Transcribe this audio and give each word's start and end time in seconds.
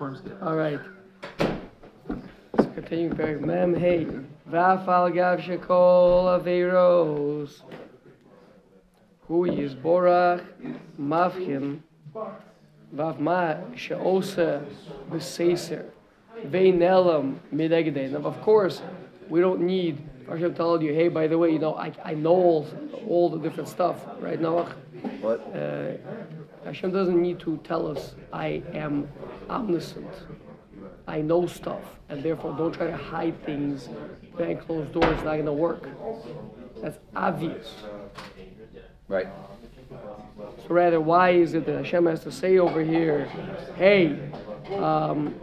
All 0.00 0.56
right. 0.56 0.80
Let's 1.38 2.74
continue 2.74 3.10
Perek 3.10 3.40
Mem 3.40 3.76
Hey. 3.76 4.08
Vafal 4.50 5.14
gav 5.14 5.38
shekol 5.38 6.42
aveiros. 6.42 7.60
Hu 9.28 9.46
yizborach 9.46 10.44
mavchin. 10.98 11.78
Vav 12.12 13.20
ma 13.20 13.54
sheosa 13.76 14.66
b'seiser. 15.08 15.84
Veinelam 16.44 17.36
midegedei. 17.54 18.10
Now, 18.10 18.26
of 18.26 18.42
course, 18.42 18.82
we 19.28 19.40
don't 19.40 19.60
need 19.60 20.02
Hashem 20.28 20.54
told 20.54 20.82
you, 20.82 20.92
hey, 20.92 21.06
by 21.06 21.28
the 21.28 21.38
way, 21.38 21.50
you 21.50 21.60
know, 21.60 21.76
I, 21.76 21.92
I 22.02 22.14
know 22.14 22.30
all, 22.30 22.66
all 23.06 23.30
the 23.30 23.38
different 23.38 23.68
stuff, 23.68 24.04
right, 24.20 24.40
Noach? 24.40 24.72
What? 25.20 25.40
Uh, 25.54 25.98
Hashem 26.64 26.92
doesn't 26.92 27.20
need 27.20 27.38
to 27.40 27.58
tell 27.58 27.86
us, 27.86 28.14
I 28.32 28.62
am 28.72 29.06
omniscient. 29.48 30.10
I 31.06 31.20
know 31.20 31.46
stuff, 31.46 31.82
and 32.08 32.22
therefore 32.22 32.54
don't 32.56 32.72
try 32.72 32.86
to 32.86 32.96
hide 32.96 33.42
things 33.44 33.88
behind 34.36 34.60
closed 34.60 34.92
doors. 34.92 35.12
It's 35.12 35.22
not 35.24 35.34
going 35.34 35.44
to 35.46 35.52
work. 35.52 35.88
That's 36.80 36.98
obvious. 37.14 37.74
Right. 39.08 39.28
So 40.66 40.68
rather, 40.68 41.00
why 41.00 41.30
is 41.30 41.54
it 41.54 41.66
that 41.66 41.76
Hashem 41.76 42.06
has 42.06 42.22
to 42.24 42.32
say 42.32 42.58
over 42.58 42.82
here, 42.82 43.26
hey, 43.76 44.18
um, 44.76 45.34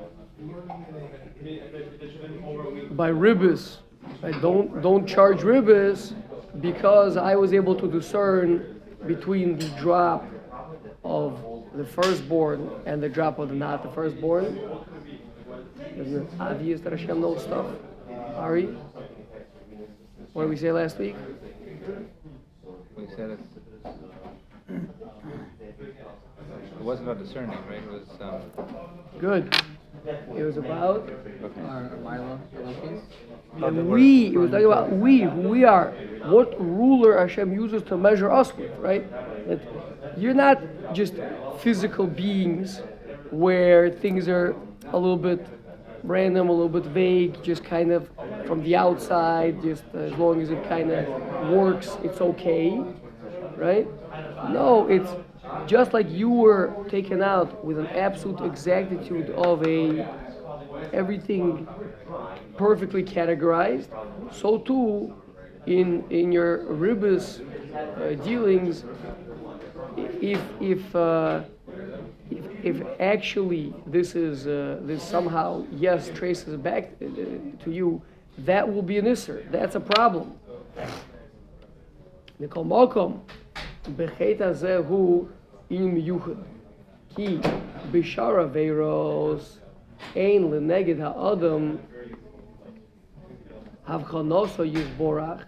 by 2.92 3.12
ribbis, 3.12 3.78
I 4.24 4.32
don't 4.32 4.82
don't 4.82 5.08
charge 5.08 5.40
ribbis 5.40 6.14
because 6.60 7.18
I 7.18 7.36
was 7.36 7.54
able 7.54 7.76
to 7.76 7.88
discern 7.88 8.82
between 9.08 9.58
the 9.58 9.70
drop 9.80 10.26
of 11.04 11.44
the 11.76 11.86
firstborn 11.86 12.70
and 12.86 13.02
the 13.02 13.10
drop 13.10 13.40
of 13.40 13.50
the 13.50 13.56
not 13.56 13.84
the 13.84 13.90
firstborn. 13.90 14.60
Isn't 15.96 16.24
it 16.24 16.30
obvious 16.40 16.82
that 16.82 16.92
Hashem 16.92 17.22
knows 17.22 17.44
stuff? 17.44 17.68
Ari? 18.36 18.76
What 20.34 20.44
did 20.44 20.50
we 20.50 20.58
say 20.58 20.72
last 20.72 20.98
week? 20.98 21.16
We 22.96 23.08
said 23.16 23.32
it. 23.32 23.40
It 26.82 26.82
wasn't 26.82 27.10
about 27.10 27.24
discerning, 27.24 27.58
right? 27.70 27.80
It 27.80 27.92
was 27.92 28.08
um, 28.22 28.42
Good. 29.20 29.54
It 30.06 30.44
was 30.44 30.58
about 30.58 31.10
Our 31.68 31.98
Milo, 32.04 32.40
about 33.58 33.74
we. 33.74 34.28
It 34.28 34.38
was 34.38 34.50
talking 34.50 34.66
about 34.66 34.92
we, 34.92 35.22
who 35.22 35.50
we 35.50 35.64
are. 35.64 35.92
What 36.24 36.60
ruler 36.60 37.18
Hashem 37.20 37.54
uses 37.54 37.84
to 37.84 37.98
measure 37.98 38.32
us 38.32 38.56
with, 38.56 38.72
right? 38.80 39.10
That 39.48 39.62
you're 40.18 40.34
not 40.34 40.60
just 40.94 41.14
physical 41.60 42.08
beings 42.08 42.82
where 43.30 43.92
things 43.92 44.28
are 44.28 44.56
a 44.92 44.98
little 44.98 45.18
bit 45.18 45.46
random, 46.04 46.50
a 46.50 46.52
little 46.52 46.70
bit 46.70 46.86
vague, 46.86 47.44
just 47.44 47.64
kind 47.64 47.92
of 47.92 48.10
from 48.48 48.64
the 48.64 48.76
outside, 48.76 49.62
just 49.62 49.84
as 49.94 50.14
long 50.14 50.42
as 50.42 50.50
it 50.50 50.68
kind 50.68 50.90
of 50.92 51.50
works, 51.50 51.98
it's 52.04 52.22
okay, 52.22 52.82
right? 53.56 53.88
No, 54.50 54.88
it's 54.88 55.12
just 55.68 55.94
like 55.94 56.10
you 56.10 56.30
were 56.30 56.74
taken 56.90 57.22
out 57.22 57.64
with 57.64 57.80
an 57.80 57.88
absolute 57.88 58.42
exactitude 58.42 59.30
of 59.32 59.66
a 59.66 60.06
everything 60.94 61.68
perfectly 62.58 63.04
categorized, 63.04 63.88
so 64.32 64.58
too 64.58 65.14
in 65.66 66.04
in 66.10 66.32
your 66.32 66.60
ribus 66.66 67.42
uh, 67.42 68.16
dealings, 68.24 68.84
if 69.98 70.42
if, 70.60 70.96
uh, 70.96 71.42
if, 72.30 72.46
if 72.64 72.88
actually 73.00 73.74
this 73.86 74.16
is 74.16 74.48
uh, 74.48 74.80
this 74.84 75.04
somehow 75.04 75.66
yes 75.72 76.10
traces 76.14 76.58
back 76.58 76.92
uh, 77.02 77.06
to 77.64 77.72
you, 77.72 78.02
that 78.40 78.68
will 78.68 78.82
be 78.82 78.98
an 78.98 79.08
issue. 79.08 79.44
That's 79.52 79.76
a 79.76 79.80
problem. 79.80 80.34
Nikol 82.40 82.66
Malcolm, 82.66 83.22
בחטא 85.71 85.71
הזה 85.71 85.71
הוא 85.71 85.79
עניין 85.79 85.95
מיוחד. 85.95 86.33
כי 87.15 87.39
בשאר 87.91 88.41
עבירות 88.41 89.59
אין 90.17 90.51
לנגד 90.51 91.01
האדם 91.01 91.77
הבחנוסו 93.87 94.65
יסבורך, 94.65 95.45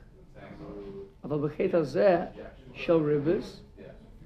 אבל 1.25 1.49
בחטא 1.49 1.77
הזה 1.77 2.25
של 2.73 2.95
ריבס, 2.95 3.63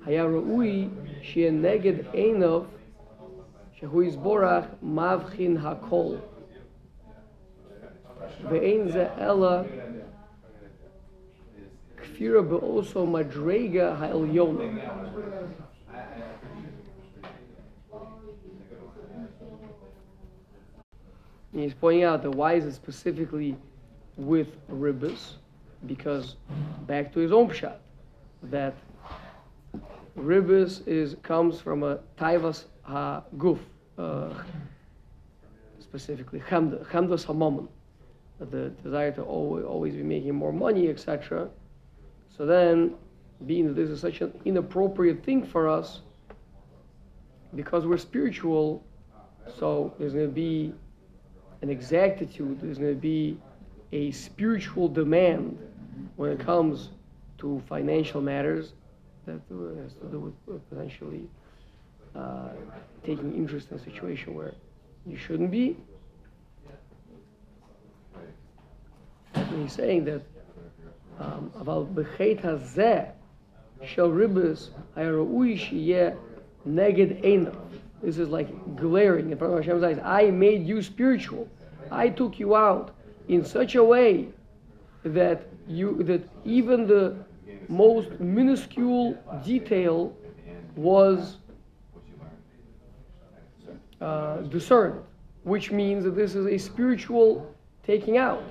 היה 0.04 0.24
ראוי 0.24 0.88
שיהיה 1.22 1.50
נגד 1.50 1.94
עיניו 2.12 2.62
שהוא 3.72 4.02
יסבורך 4.02 4.64
מבחין 4.82 5.56
הכל. 5.56 6.14
ואין 8.50 8.88
זה 8.88 9.08
אלא 9.18 9.62
כפירה 11.96 12.42
באוסו 12.42 13.06
מדרגה 13.06 13.94
העליונה. 13.94 14.64
and 21.53 21.63
he's 21.63 21.73
pointing 21.73 22.03
out 22.03 22.21
that 22.21 22.31
why 22.31 22.53
is 22.53 22.65
it 22.65 22.73
specifically 22.73 23.57
with 24.15 24.47
ribbis? 24.69 25.33
Because 25.87 26.35
back 26.85 27.11
to 27.13 27.19
his 27.19 27.31
own 27.31 27.49
pshat, 27.49 27.77
that 28.43 28.75
ribbis 30.15 30.87
is 30.87 31.15
comes 31.23 31.59
from 31.59 31.81
a 31.83 31.97
taivas 32.15 32.65
ha 32.83 33.23
guf, 33.37 33.59
uh, 33.97 34.33
specifically 35.79 36.41
chamdos 36.41 37.25
hamamon, 37.25 37.67
the 38.39 38.69
desire 38.83 39.11
to 39.13 39.23
always, 39.23 39.65
always 39.65 39.95
be 39.95 40.03
making 40.03 40.35
more 40.35 40.53
money, 40.53 40.89
etc. 40.89 41.49
So 42.35 42.45
then, 42.45 42.93
being 43.45 43.67
that 43.67 43.75
this 43.75 43.89
is 43.89 44.01
such 44.01 44.21
an 44.21 44.33
inappropriate 44.45 45.23
thing 45.23 45.45
for 45.45 45.69
us, 45.69 46.01
because 47.55 47.85
we're 47.85 47.97
spiritual, 47.97 48.83
so 49.57 49.93
there's 49.99 50.13
going 50.13 50.25
to 50.25 50.31
be 50.31 50.73
an 51.61 51.69
exactitude, 51.69 52.59
there's 52.61 52.77
going 52.77 52.93
to 52.93 52.99
be 52.99 53.37
a 53.91 54.11
spiritual 54.11 54.87
demand 54.87 55.57
when 56.15 56.31
it 56.31 56.39
comes 56.39 56.89
to 57.37 57.61
financial 57.69 58.21
matters 58.21 58.73
that 59.25 59.39
has 59.81 59.93
to 59.93 60.07
do 60.11 60.33
with 60.47 60.69
potentially 60.69 61.27
uh, 62.15 62.49
taking 63.05 63.33
interest 63.35 63.71
in 63.71 63.77
a 63.77 63.83
situation 63.83 64.33
where 64.33 64.53
you 65.05 65.15
shouldn't 65.15 65.51
be. 65.51 65.77
And 69.33 69.61
he's 69.61 69.73
saying 69.73 70.05
that 70.05 70.21
um, 71.19 71.51
Shel 73.85 74.09
Ribus, 74.09 74.69
Neged 76.67 77.23
ena. 77.23 77.51
This 78.01 78.17
is 78.17 78.29
like 78.29 78.75
glaring 78.75 79.31
in 79.31 79.37
front 79.37 79.53
of 79.53 79.59
Hashem's 79.59 79.83
eyes. 79.83 79.99
I 80.03 80.29
made 80.31 80.67
you 80.67 80.81
spiritual. 80.81 81.47
I 81.91 82.09
took 82.09 82.39
you 82.39 82.55
out 82.55 82.93
in 83.27 83.43
such 83.45 83.75
a 83.75 83.83
way 83.83 84.27
that 85.03 85.47
you 85.67 86.03
that 86.03 86.27
even 86.45 86.87
the 86.87 87.15
most 87.69 88.19
minuscule 88.19 89.17
detail 89.43 90.15
was 90.75 91.37
uh, 94.01 94.37
discerned, 94.41 95.01
which 95.43 95.71
means 95.71 96.03
that 96.03 96.15
this 96.15 96.35
is 96.35 96.45
a 96.45 96.57
spiritual 96.57 97.53
taking 97.83 98.17
out. 98.17 98.43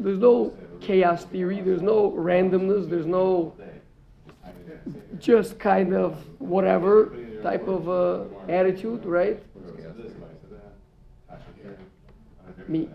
There's 0.00 0.18
no 0.18 0.52
chaos 0.80 1.24
theory, 1.24 1.60
there's 1.60 1.82
no 1.82 2.10
randomness, 2.12 2.88
there's 2.88 3.06
no 3.06 3.54
just 5.18 5.58
kind 5.58 5.94
of 5.94 6.16
whatever 6.40 7.14
type 7.42 7.68
of 7.68 7.88
uh, 7.88 8.24
attitude, 8.48 9.04
right? 9.04 9.42
Me. 12.66 12.88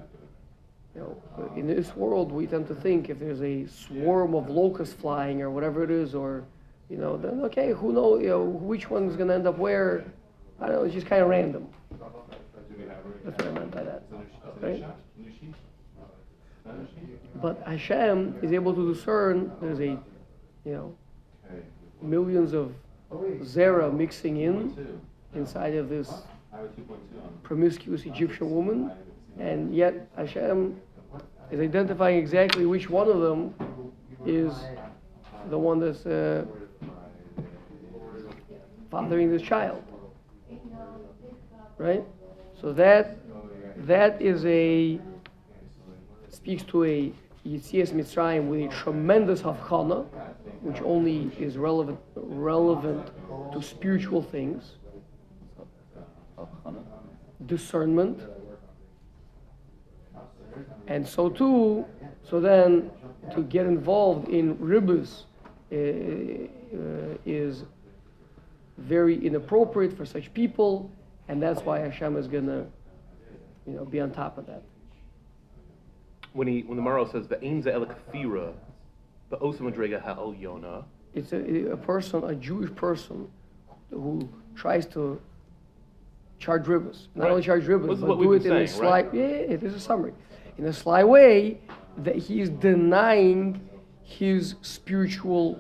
You 0.96 1.02
know, 1.02 1.52
in 1.56 1.68
this 1.68 1.96
world, 1.96 2.32
we 2.32 2.48
tend 2.48 2.68
to 2.70 2.76
think 2.76 3.10
if 3.10 3.20
there's 3.20 3.42
a 3.42 3.68
swarm 3.68 4.34
of 4.34 4.50
locusts 4.50 4.96
flying 4.96 5.42
or 5.42 5.50
whatever 5.52 5.84
it 5.84 5.92
is, 5.92 6.16
or 6.16 6.46
you 6.90 6.98
know, 6.98 7.18
then 7.18 7.42
okay, 7.42 7.74
who 7.74 7.92
knows? 7.92 8.22
You 8.22 8.30
know, 8.30 8.44
which 8.44 8.90
one's 8.90 9.16
going 9.16 9.28
to 9.28 9.36
end 9.36 9.48
up 9.48 9.58
where? 9.58 10.06
I 10.62 10.68
don't 10.68 10.76
know. 10.76 10.84
It's 10.84 10.94
just 10.94 11.08
kind 11.08 11.22
of 11.22 11.28
random. 11.28 11.68
That's 13.26 13.44
what 13.44 13.48
I 13.48 13.52
meant 13.52 13.72
by 13.72 13.84
that, 13.84 14.04
right? 14.62 14.86
But 17.42 17.62
Hashem 17.66 18.40
is 18.42 18.52
able 18.52 18.74
to 18.74 18.94
discern. 18.94 19.52
There's 19.62 19.80
a, 19.80 19.98
you 20.64 20.74
know, 20.74 20.96
millions 22.02 22.54
of 22.54 22.74
zera 23.12 23.94
mixing 23.94 24.38
in 24.38 25.00
inside 25.34 25.76
of 25.76 25.90
this 25.90 26.12
promiscuous 27.44 28.06
Egyptian 28.06 28.50
woman, 28.50 28.92
and 29.40 29.76
yet 29.76 30.08
Hashem 30.16 30.80
is 31.52 31.60
identifying 31.60 32.18
exactly 32.18 32.66
which 32.66 32.90
one 32.90 33.08
of 33.08 33.20
them 33.22 33.54
is 34.26 34.54
the 35.50 35.58
one 35.58 35.80
that's 35.80 36.06
uh, 36.06 36.46
fathering 38.90 39.30
this 39.30 39.42
child. 39.42 39.84
right? 41.78 42.04
So 42.60 42.74
that 42.74 43.18
that 43.86 44.22
is 44.22 44.46
a 44.46 45.00
speaks 46.36 46.64
to 46.64 46.84
a 46.84 47.12
Yitzias 47.48 47.92
Mitzrayim 47.94 48.48
with 48.48 48.72
a 48.72 48.76
tremendous 48.76 49.42
havchana, 49.42 50.06
which 50.62 50.82
only 50.82 51.32
is 51.40 51.58
relevant 51.58 52.00
relevant 52.16 53.12
to 53.54 53.62
spiritual 53.62 54.22
things, 54.22 54.74
discernment, 57.46 58.20
and 60.88 61.08
so 61.08 61.30
too. 61.30 61.86
So 62.24 62.40
then, 62.40 62.90
to 63.34 63.44
get 63.44 63.66
involved 63.66 64.30
in 64.30 64.58
ribbus 64.58 65.24
uh, 65.72 65.76
uh, 65.76 67.18
is 67.26 67.64
very 68.78 69.24
inappropriate 69.26 69.96
for 69.96 70.06
such 70.06 70.34
people, 70.34 70.92
and 71.28 71.42
that's 71.42 71.62
why 71.62 71.80
Hashem 71.80 72.18
is 72.18 72.28
gonna, 72.28 72.66
you 73.68 73.74
know, 73.74 73.86
be 73.86 74.02
on 74.02 74.12
top 74.12 74.38
of 74.38 74.48
that. 74.48 74.64
When 76.36 76.48
he 76.50 76.62
when 76.64 76.76
the 76.76 76.84
Maro 76.84 77.10
says 77.10 77.30
the 77.30 77.38
Ainza 77.38 77.68
el 77.68 77.86
kafira, 77.86 78.52
the 79.30 79.38
Osamadrega 79.38 80.02
ha'el 80.02 80.36
yona, 80.38 80.84
It's 81.14 81.32
a, 81.32 81.72
a 81.72 81.78
person, 81.78 82.26
a 82.26 82.36
Jewish 82.36 82.76
person, 82.76 83.30
who 83.90 84.28
tries 84.54 84.86
to 84.88 85.22
charge 86.38 86.66
ribbas. 86.66 87.08
Not 87.16 87.24
Right. 87.24 87.32
only 87.32 87.44
charge 87.44 87.62
is 87.64 87.70
but 88.02 88.20
do 88.20 88.34
it 88.34 88.44
in 88.46 88.52
been 88.52 88.52
a 88.64 88.68
saying, 88.68 88.80
sly. 88.82 88.90
right? 89.04 89.14
Yeah, 89.14 89.22
yeah, 89.22 89.54
it 89.56 89.64
is 89.64 89.76
a 89.76 89.80
summary. 89.80 90.14
In 90.58 90.66
a 90.66 90.74
sly 90.74 91.06
way, 91.06 91.62
that 92.00 92.18
he 92.18 92.42
is 92.42 92.50
denying 92.50 93.62
his 94.04 94.56
spiritual 94.62 95.58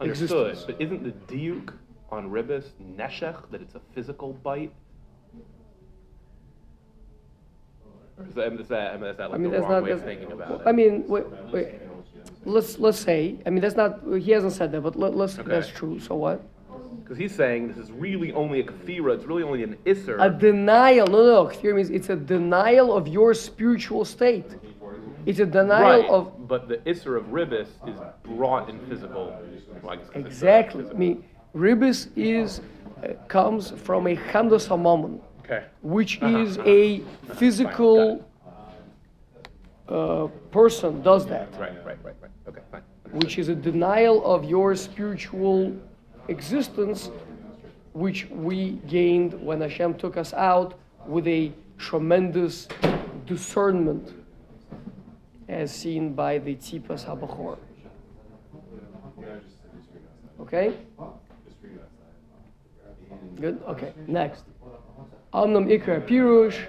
understood. 0.00 0.48
existence. 0.48 0.64
But 0.66 0.82
isn't 0.82 1.02
the 1.02 1.34
diuk 1.34 1.72
on 2.10 2.28
ribis 2.30 2.64
neshech 2.98 3.50
that 3.50 3.62
it's 3.62 3.74
a 3.74 3.80
physical 3.94 4.34
bite? 4.34 4.72
Or 8.20 8.26
is 8.28 8.34
that, 8.34 8.52
is 8.60 8.68
that, 8.68 8.92
I 8.92 8.96
mean, 8.96 9.10
is 9.10 9.16
that 9.16 9.30
like 9.30 9.34
I 9.34 9.42
mean, 9.42 9.50
the 9.50 9.58
that's 9.58 9.62
wrong 9.62 9.72
not. 9.72 9.82
way 9.84 9.90
of 9.92 9.98
that's- 10.00 10.16
thinking 10.18 10.32
about 10.32 10.66
I 10.66 10.70
it? 10.70 10.76
mean, 10.76 11.04
wait, 11.08 11.24
wait. 11.52 11.68
Let's 12.44 12.78
let's 12.78 12.98
say. 12.98 13.36
I 13.46 13.50
mean, 13.50 13.60
that's 13.60 13.76
not. 13.76 14.00
He 14.18 14.30
hasn't 14.30 14.52
said 14.54 14.72
that, 14.72 14.80
but 14.80 14.96
let, 14.96 15.14
let's. 15.14 15.38
Okay. 15.38 15.48
That's 15.48 15.68
true. 15.68 16.00
So 16.00 16.14
what? 16.14 16.40
Because 17.02 17.18
he's 17.18 17.34
saying 17.34 17.68
this 17.68 17.76
is 17.76 17.90
really 17.92 18.32
only 18.32 18.60
a 18.60 18.64
kafira. 18.64 19.14
It's 19.14 19.24
really 19.26 19.42
only 19.42 19.62
an 19.62 19.76
isser. 19.84 20.16
A 20.24 20.30
denial. 20.30 21.06
No, 21.06 21.18
no. 21.18 21.44
no. 21.44 21.50
Kfir 21.50 21.74
means 21.74 21.90
it's 21.90 22.08
a 22.08 22.16
denial 22.16 22.94
of 22.96 23.08
your 23.08 23.34
spiritual 23.34 24.04
state. 24.06 24.46
It's 25.26 25.38
a 25.38 25.44
denial 25.46 26.00
right. 26.02 26.10
of 26.10 26.48
But 26.48 26.68
the 26.68 26.78
isser 26.78 27.16
of 27.18 27.24
ribis 27.26 27.68
is 27.86 28.00
brought 28.22 28.70
in 28.70 28.78
physical. 28.88 29.36
Well, 29.82 29.92
I 29.92 29.96
guess 29.96 30.06
'cause 30.06 30.16
it's 30.16 30.24
a 30.24 30.26
exactly. 30.26 30.80
I 30.80 30.82
physical. 30.84 30.98
mean, 30.98 31.24
ribis 31.54 32.08
is 32.16 32.62
uh, 33.04 33.08
comes 33.28 33.70
from 33.72 34.06
a 34.06 34.16
chamdos 34.16 34.66
hamamon, 34.68 35.20
Okay. 35.50 35.66
which 35.82 36.22
Uh-huh, 36.22 36.38
is 36.38 36.58
uh-huh. 36.58 36.68
a 36.68 37.00
physical 37.34 38.24
uh, 39.88 40.28
person 40.52 41.02
does 41.02 41.26
that, 41.26 41.48
Right, 41.58 41.72
right, 41.84 41.98
right, 42.04 42.14
right. 42.22 42.30
Okay, 42.48 42.60
fine. 42.70 42.82
which 43.10 43.38
is 43.38 43.48
a 43.48 43.54
denial 43.54 44.24
of 44.24 44.44
your 44.44 44.76
spiritual 44.76 45.76
existence, 46.28 47.10
which 47.92 48.28
we 48.30 48.78
gained 48.86 49.34
when 49.44 49.60
Hashem 49.60 49.94
took 49.94 50.16
us 50.16 50.32
out 50.34 50.78
with 51.06 51.26
a 51.26 51.50
tremendous 51.78 52.68
discernment, 53.26 54.14
as 55.48 55.72
seen 55.72 56.12
by 56.12 56.38
the 56.38 56.54
Tzipas 56.54 57.04
Habachor. 57.04 57.58
Okay? 60.40 60.74
Good? 63.40 63.60
Okay, 63.66 63.92
next. 64.06 64.44
Amnam 65.32 65.68
Ikra 65.68 66.00
Pirush, 66.00 66.66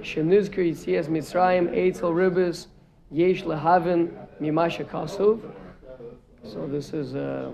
Shenizkir 0.00 0.68
Yitzias 0.68 1.06
Mitzrayim, 1.06 1.72
Eitzel 1.72 2.12
Ribis, 2.12 2.66
Yesh 3.12 3.44
Lehavin, 3.44 4.10
Mimasha 4.40 4.84
Kasuv. 4.84 5.40
So 6.42 6.66
this 6.66 6.92
is 6.92 7.14
uh, 7.14 7.52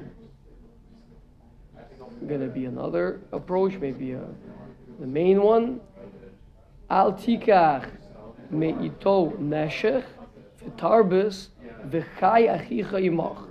gonna 2.27 2.47
be 2.47 2.65
another 2.65 3.21
approach, 3.33 3.75
maybe 3.75 4.15
uh, 4.15 4.21
the 4.99 5.07
main 5.07 5.43
one. 5.43 5.79
Al 6.89 7.13
tikach 7.13 7.91
me'ito 8.49 9.33
neshech 9.33 10.05
v'tarbis 10.65 11.49
v'chai 11.89 12.49
achicha 12.49 12.93
imach. 12.93 13.47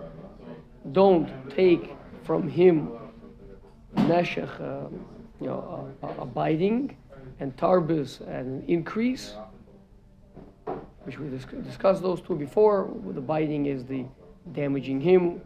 Don't 0.92 1.30
take 1.51 1.96
from 2.24 2.48
him 2.50 2.90
neshech, 3.96 4.60
uh, 4.60 4.90
you 5.42 5.48
know, 5.48 5.94
abiding, 6.20 6.96
and 7.40 7.56
tarbis 7.58 8.22
and 8.28 8.68
increase, 8.70 9.34
which 11.04 11.20
we 11.20 11.30
dis- 11.30 11.46
discussed 11.64 12.02
those 12.02 12.22
two 12.22 12.36
before. 12.36 12.90
The 13.10 13.20
abiding 13.20 13.66
is 13.66 13.86
the 13.86 14.06
damaging 14.54 15.02
him. 15.02 15.42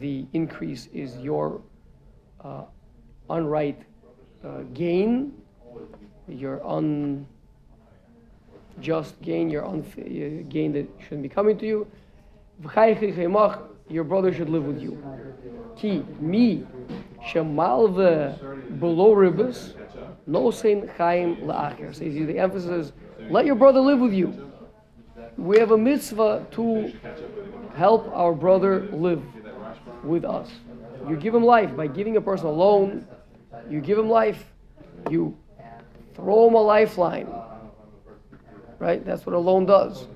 The 0.00 0.26
increase 0.32 0.88
is 0.92 1.16
your 1.18 1.60
uh, 2.42 2.62
unright 3.28 3.76
uh, 4.44 4.62
gain, 4.72 5.32
your 6.28 6.60
unjust 8.76 9.20
gain, 9.22 9.50
your 9.50 9.62
unf- 9.62 10.48
gain 10.48 10.72
that 10.72 10.88
shouldn't 11.02 11.22
be 11.22 11.28
coming 11.28 11.58
to 11.58 11.66
you. 11.66 11.86
Your 13.88 14.04
brother 14.04 14.32
should 14.32 14.48
live 14.48 14.64
with 14.64 14.80
you. 14.80 15.02
Ki 15.76 16.04
mi 16.20 16.66
shemalve 17.26 18.80
below 18.80 19.14
ribus, 19.14 19.74
no 20.26 20.50
sein 20.50 20.90
chaim 20.96 21.36
la'acher. 21.36 21.94
Says 21.94 22.14
the 22.14 22.38
emphasis 22.38 22.86
is 22.86 22.92
let 23.30 23.46
your 23.46 23.54
brother 23.54 23.80
live 23.80 24.00
with 24.00 24.12
you. 24.12 24.50
We 25.36 25.58
have 25.58 25.72
a 25.72 25.78
mitzvah 25.78 26.46
to 26.52 26.92
help 27.74 28.08
our 28.14 28.32
brother 28.32 28.88
live 28.92 29.22
with 30.02 30.24
us. 30.24 30.50
You 31.08 31.16
give 31.16 31.34
him 31.34 31.44
life 31.44 31.76
by 31.76 31.86
giving 31.86 32.16
a 32.16 32.20
person 32.20 32.46
a 32.46 32.50
loan. 32.50 33.06
You 33.68 33.80
give 33.80 33.98
him 33.98 34.08
life. 34.08 34.44
You 35.10 35.36
throw 36.14 36.48
him 36.48 36.54
a 36.54 36.62
lifeline. 36.62 37.28
Right? 38.78 39.04
That's 39.04 39.26
what 39.26 39.34
a 39.34 39.38
loan 39.38 39.66
does. 39.66 40.06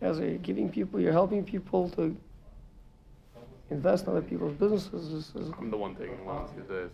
As 0.00 0.20
a 0.20 0.32
giving 0.32 0.68
people, 0.68 1.00
you're 1.00 1.12
helping 1.12 1.44
people 1.44 1.88
to 1.90 2.16
invest 3.70 4.04
in 4.04 4.10
other 4.12 4.22
people's 4.22 4.54
businesses. 4.54 5.32
This 5.34 5.42
is, 5.46 5.52
I'm 5.58 5.70
the 5.70 5.76
one 5.76 5.94
taking 5.94 6.24
loans 6.26 6.50
these 6.56 6.64
days. 6.66 6.90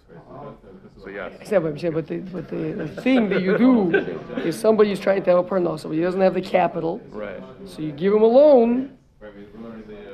So 1.03 1.09
yes. 1.09 1.33
Except, 1.41 1.63
but, 1.63 1.69
I'm 1.73 1.79
saying, 1.79 1.95
but, 1.95 2.07
the, 2.07 2.19
but 2.19 2.49
the, 2.49 2.73
the 2.73 2.89
thing 3.03 3.29
that 3.29 3.43
you 3.43 3.57
do 3.57 3.95
is 4.39 4.59
somebody's 4.59 4.99
trying 4.99 5.23
to 5.25 5.31
help 5.31 5.51
her 5.51 5.61
now. 5.61 5.77
Somebody 5.77 6.03
doesn't 6.03 6.21
have 6.21 6.35
the 6.35 6.41
capital, 6.43 7.01
Right. 7.11 7.41
so 7.67 7.81
you 7.83 7.93
give 7.93 8.13
him 8.13 8.23
a 8.23 8.27
loan. 8.27 8.97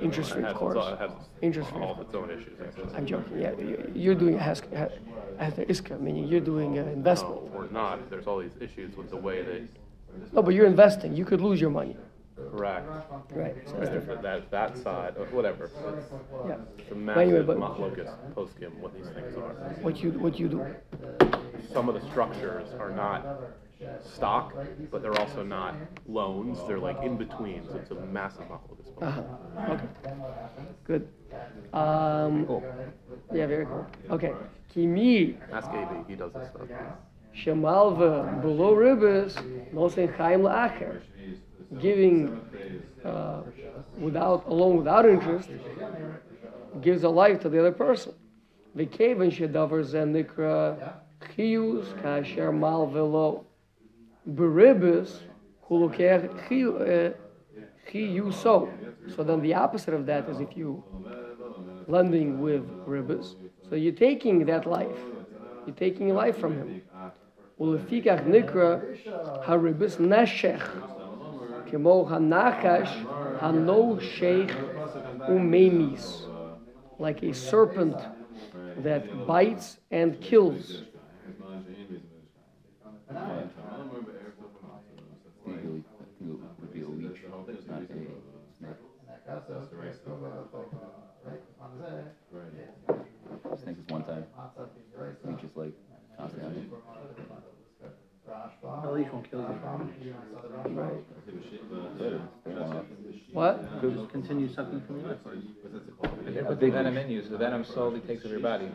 Interest 0.03 0.31
has, 0.33 0.45
of 0.45 0.57
course. 0.57 0.77
own- 0.79 0.93
it 0.95 0.99
has 0.99 1.11
Interest 1.43 1.71
free. 1.71 1.83
all 1.83 1.93
of 1.93 2.01
its 2.01 2.15
own 2.15 2.31
issues. 2.31 2.53
I'm 2.95 3.05
joking. 3.07 3.39
Yeah, 3.41 3.53
you- 3.59 3.91
you're 3.95 4.15
doing 4.15 4.35
a 4.37 4.39
hask- 4.39 4.73
ha- 4.75 4.89
after 5.39 5.65
meaning 5.99 6.25
you're 6.29 6.41
doing 6.41 6.79
uh, 6.79 6.83
investment. 6.83 7.35
No, 7.53 7.59
we're 7.59 7.71
not. 7.71 8.09
There's 8.11 8.27
all 8.27 8.39
these 8.39 8.57
issues 8.61 8.97
with 8.97 9.11
the 9.11 9.17
way 9.17 9.43
they. 9.43 9.63
No, 10.33 10.43
but 10.43 10.55
you're 10.55 10.67
investing. 10.67 11.15
You 11.17 11.25
could 11.25 11.41
lose 11.41 11.61
your 11.61 11.71
money. 11.71 11.97
Correct. 12.51 12.89
Right. 13.31 13.57
So 13.69 13.77
that's 13.79 13.91
different. 13.91 14.23
That, 14.23 14.51
that, 14.51 14.75
that 14.75 14.83
side, 14.83 15.15
uh, 15.17 15.25
whatever. 15.27 15.65
It's, 15.67 15.75
Yeah. 16.49 16.57
it's 16.79 16.91
a 16.91 16.95
massive 16.95 17.47
but 17.47 17.59
machlokas 17.59 18.13
poskim, 18.35 18.75
what 18.79 18.95
these 18.95 19.09
things 19.09 19.37
are. 19.37 19.53
what 19.83 20.03
you 20.03 20.11
what 20.13 20.39
you 20.39 20.49
do? 20.49 20.67
Some 21.73 21.89
of 21.89 21.95
the 21.95 22.05
structures 22.11 22.69
are 22.79 22.91
not 22.91 23.25
stock, 24.03 24.55
but 24.91 25.03
they're 25.03 25.19
also 25.21 25.43
not 25.43 25.75
loans. 26.09 26.59
They're 26.67 26.79
like 26.79 27.01
in 27.03 27.17
between, 27.17 27.67
so 27.69 27.77
it's 27.77 27.91
a 27.91 27.95
massive 27.95 28.47
machlokas. 28.49 28.91
Uh-huh. 29.01 29.73
Okay. 29.73 29.89
Good. 30.85 31.09
Um, 31.73 32.47
yeah, 33.33 33.47
very 33.47 33.65
cool. 33.67 33.87
Okay. 34.11 34.33
Kimi 34.75 35.37
Ask 35.53 35.69
AB, 35.71 36.05
he 36.09 36.15
does 36.17 36.33
this 36.33 36.49
stuff. 36.49 36.69
shemalva 37.35 38.41
below 38.43 38.75
ribis 38.75 39.35
nosen 39.73 40.15
chaim 40.17 40.43
la'acher 40.43 41.01
giving 41.79 42.41
uh, 43.05 43.43
without 43.99 44.47
alone 44.47 44.77
without 44.77 45.07
interest 45.07 45.51
gives 46.81 47.05
a 47.05 47.09
life 47.09 47.41
to 47.41 47.49
the 47.49 47.59
other 47.59 47.73
person. 47.73 48.13
V'kevan 48.77 49.31
shedavar 49.31 49.85
zenikra 49.85 50.95
chius 51.35 51.87
kasher 52.03 52.53
mal 52.57 52.87
velo 52.87 53.45
beribis 54.29 55.21
you 55.71 57.15
chiyuso. 57.89 58.69
Uh, 58.69 59.15
so 59.15 59.23
then 59.23 59.41
the 59.41 59.55
opposite 59.55 59.95
of 59.95 60.07
that 60.07 60.29
is 60.29 60.41
if 60.41 60.57
you 60.57 60.83
lending 61.87 62.41
with 62.41 62.63
ribis, 62.87 63.35
so 63.69 63.75
you're 63.77 63.93
taking 63.93 64.45
that 64.47 64.67
life, 64.67 64.99
you're 65.67 65.75
taking 65.77 66.15
life 66.15 66.39
from 66.39 66.57
him. 66.57 66.83
Ulefikach 67.61 68.27
nikra 68.27 69.45
haribis 69.45 69.97
nashech. 69.97 70.99
כמו 71.71 72.05
Hanachash 72.05 72.93
Hano 73.41 74.01
Sheikh 74.01 74.53
Umemis, 75.29 76.27
like 76.99 77.23
a 77.23 77.33
serpent 77.33 77.97
that 78.83 79.27
bites 79.27 79.79
and 79.91 80.21
kills. 80.21 80.83
One 93.89 94.05
time. 94.05 94.25
Like 95.57 95.75
constantly. 96.19 96.69
Right. 100.69 101.10
They 101.99 102.53
wanna- 102.55 102.85
What? 103.33 103.81
Just 103.83 104.11
continue 104.11 104.49
sucking 104.49 104.81
from 104.83 105.01
your 105.01 105.09
lips. 105.09 105.21
They 106.25 106.67
the 106.67 106.71
venom 106.73 106.97
in 106.97 107.11
you, 107.11 107.23
so 107.23 107.31
the 107.31 107.39
venom 107.39 107.65
slowly 107.65 108.01
takes 108.01 108.25
over 108.25 108.35
your 108.35 108.43
body. 108.43 108.69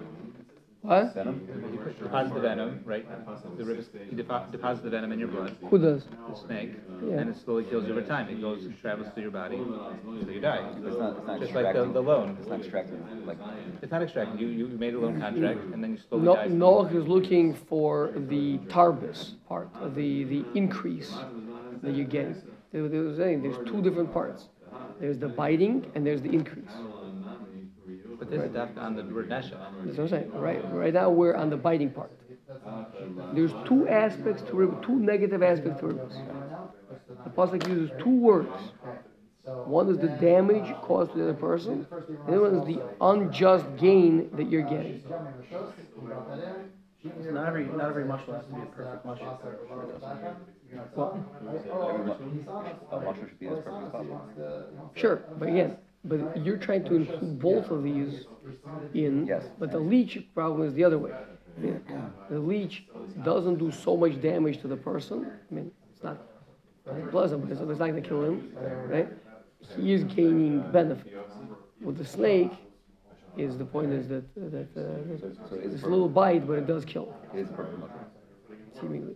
What? 0.81 1.15
Venom? 1.15 1.41
You 1.73 1.79
put- 1.79 1.97
deposit 1.99 2.33
the 2.35 2.39
venom, 2.41 2.79
right? 2.85 3.05
The 3.57 3.65
ribs, 3.65 3.89
you 4.11 4.15
depo- 4.23 4.51
deposit 4.51 4.83
the 4.83 4.91
venom 4.91 5.11
in 5.13 5.17
your 5.19 5.29
blood, 5.29 5.55
Who 5.71 5.79
does? 5.79 6.05
the 6.29 6.35
snake, 6.35 6.73
Yeah. 7.03 7.21
and 7.21 7.29
it 7.31 7.37
slowly 7.37 7.63
kills 7.63 7.85
you 7.85 7.91
over 7.93 8.03
time. 8.03 8.29
It 8.29 8.39
goes, 8.39 8.65
and 8.65 8.77
travels 8.79 9.07
through 9.09 9.23
your 9.23 9.31
body, 9.31 9.57
so 9.57 10.29
you 10.29 10.39
die. 10.39 10.63
It's 10.77 10.97
not, 10.97 11.17
it's 11.17 11.27
not 11.27 11.39
Just 11.39 11.55
like 11.55 11.63
the, 11.63 11.69
extracting. 11.69 11.93
the 11.93 12.01
loan. 12.03 12.37
It's 12.39 12.47
not 12.47 12.59
extracting, 12.59 13.25
like, 13.25 13.37
It's 13.81 13.91
not 13.91 14.03
extracting. 14.03 14.37
You, 14.39 14.47
you 14.47 14.67
made 14.77 14.93
a 14.93 14.99
loan 14.99 15.19
contract, 15.19 15.59
and 15.73 15.83
then 15.83 15.93
you 15.93 15.97
slowly 15.97 16.23
No, 16.25 16.35
die. 16.35 16.47
Noach 16.49 16.93
is 16.93 17.07
looking 17.07 17.55
for 17.55 18.11
the 18.15 18.59
tarbis 18.67 19.33
part, 19.49 19.69
the, 19.95 20.23
the 20.25 20.45
increase 20.53 21.17
that 21.81 21.93
you 21.93 22.03
get. 22.03 22.35
There, 22.75 22.89
there 22.89 23.03
was 23.03 23.15
saying, 23.15 23.41
there's 23.41 23.55
two 23.65 23.81
different 23.81 24.11
parts. 24.11 24.49
There's 24.99 25.17
the 25.17 25.29
biting 25.29 25.89
and 25.95 26.05
there's 26.05 26.21
the 26.21 26.29
increase. 26.29 26.73
But 28.19 28.29
this 28.29 28.43
is 28.43 28.51
dafka 28.51 28.79
on 28.79 28.97
the 28.97 29.03
word 29.03 29.29
neshech. 29.29 29.57
That's 29.85 29.97
what 29.97 29.99
I'm 29.99 30.09
saying. 30.09 30.31
Right, 30.33 30.73
right 30.73 30.93
now 30.93 31.09
we're 31.09 31.35
on 31.35 31.49
the 31.49 31.55
biting 31.55 31.91
part. 31.91 32.11
There's 33.33 33.53
two 33.65 33.87
aspects 33.87 34.41
to 34.49 34.53
rib, 34.53 34.85
two 34.85 34.99
negative 34.99 35.41
aspects 35.41 35.79
to 35.79 35.87
ribs. 35.87 36.17
The 37.23 37.29
pasuk 37.29 37.65
uses 37.65 37.91
two 38.03 38.09
words. 38.09 38.51
One 39.45 39.89
is 39.89 39.97
the 39.97 40.09
damage 40.09 40.75
caused 40.81 41.13
to 41.13 41.17
the 41.19 41.23
other 41.29 41.33
person, 41.33 41.87
and 41.89 42.27
the 42.27 42.33
other 42.33 42.41
one 42.41 42.55
is 42.55 42.75
the 42.75 42.81
unjust 42.99 43.65
gain 43.77 44.29
that 44.35 44.51
you're 44.51 44.63
getting. 44.63 45.01
Not 47.31 47.47
every, 47.47 47.65
not 47.67 47.89
every 47.89 48.03
mushroom 48.03 48.35
has 48.35 48.45
to 48.47 48.53
be 48.53 48.61
a 48.61 48.65
perfect 48.65 49.05
mushroom. 49.05 49.37
Well, 50.95 51.23
every 51.89 52.05
mu- 52.05 52.13
a 52.91 52.99
mushroom 52.99 53.29
should 53.29 53.39
be 53.39 53.47
as 53.47 53.59
perfect 53.59 53.85
as 53.85 53.91
possible. 53.91 54.21
Sure, 54.95 55.23
but 55.37 55.49
again, 55.49 55.77
but 56.05 56.37
you're 56.37 56.57
trying 56.57 56.83
to 56.85 56.95
include 56.95 57.39
both 57.39 57.69
of 57.71 57.83
these 57.83 58.27
in. 58.93 59.25
Yes. 59.27 59.43
But 59.59 59.71
the 59.71 59.79
leech 59.79 60.25
problem 60.33 60.67
is 60.67 60.73
the 60.73 60.83
other 60.83 60.97
way. 60.97 61.11
The 62.29 62.39
leech 62.39 62.85
doesn't 63.23 63.57
do 63.57 63.71
so 63.71 63.95
much 63.95 64.21
damage 64.21 64.61
to 64.61 64.67
the 64.67 64.75
person. 64.77 65.31
I 65.49 65.53
mean, 65.53 65.71
it's 65.91 66.03
not 66.03 66.17
pleasant, 67.11 67.41
but 67.43 67.51
it's, 67.51 67.61
it's 67.61 67.79
not 67.79 67.87
going 67.89 68.01
to 68.01 68.07
kill 68.07 68.23
him, 68.23 68.51
right? 68.89 69.07
He 69.75 69.93
is 69.93 70.03
gaining 70.03 70.61
benefit. 70.71 71.13
With 71.81 71.97
the 71.97 72.05
snake, 72.05 72.51
is 73.37 73.57
the 73.57 73.65
point 73.65 73.91
is 73.91 74.07
that 74.07 74.23
that 74.35 74.67
uh, 74.77 75.17
So 75.49 75.55
it's 75.57 75.75
it's 75.75 75.83
a 75.83 75.87
little 75.87 76.09
bite, 76.09 76.47
but 76.47 76.53
it 76.57 76.67
does 76.67 76.85
kill 76.85 77.13
It 77.33 77.39
is 77.39 77.49
perfect 77.49 77.79
seemingly. 78.79 79.15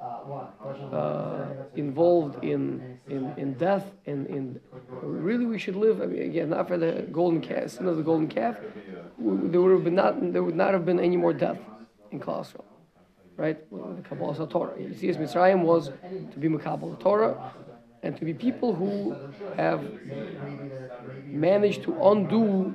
uh, 0.00 1.46
involved 1.76 2.42
in, 2.42 2.98
in, 3.08 3.32
in 3.36 3.54
death 3.54 3.84
and 4.06 4.26
in 4.26 4.60
really 5.02 5.44
we 5.44 5.58
should 5.58 5.76
live 5.76 6.00
I 6.00 6.06
mean, 6.06 6.22
again 6.22 6.50
not 6.50 6.68
for 6.68 6.78
the 6.78 7.06
golden 7.12 7.40
calf 7.42 7.70
sin 7.72 7.86
of 7.86 7.96
the 7.98 8.02
golden 8.02 8.28
calf 8.28 8.56
there 9.18 9.60
would 9.60 9.72
have 9.72 9.84
been 9.84 9.94
not 9.94 10.32
there 10.32 10.42
would 10.42 10.56
not 10.56 10.72
have 10.72 10.86
been 10.86 11.00
any 11.00 11.16
more 11.16 11.34
death 11.34 11.58
in 12.10 12.18
Colossae 12.18 12.56
right? 13.40 13.58
The 13.70 14.02
Kabbalah 14.02 14.46
Torah. 14.48 14.78
You 14.78 14.94
see 14.94 15.08
as 15.08 15.16
Mitzrayim 15.16 15.62
was 15.62 15.90
to 16.32 16.38
be 16.38 16.48
Makabal 16.48 17.00
Torah 17.00 17.52
and 18.02 18.16
to 18.18 18.24
be 18.24 18.34
people 18.34 18.74
who 18.74 19.16
have 19.56 19.82
managed 21.24 21.82
to 21.84 21.96
undo 22.02 22.74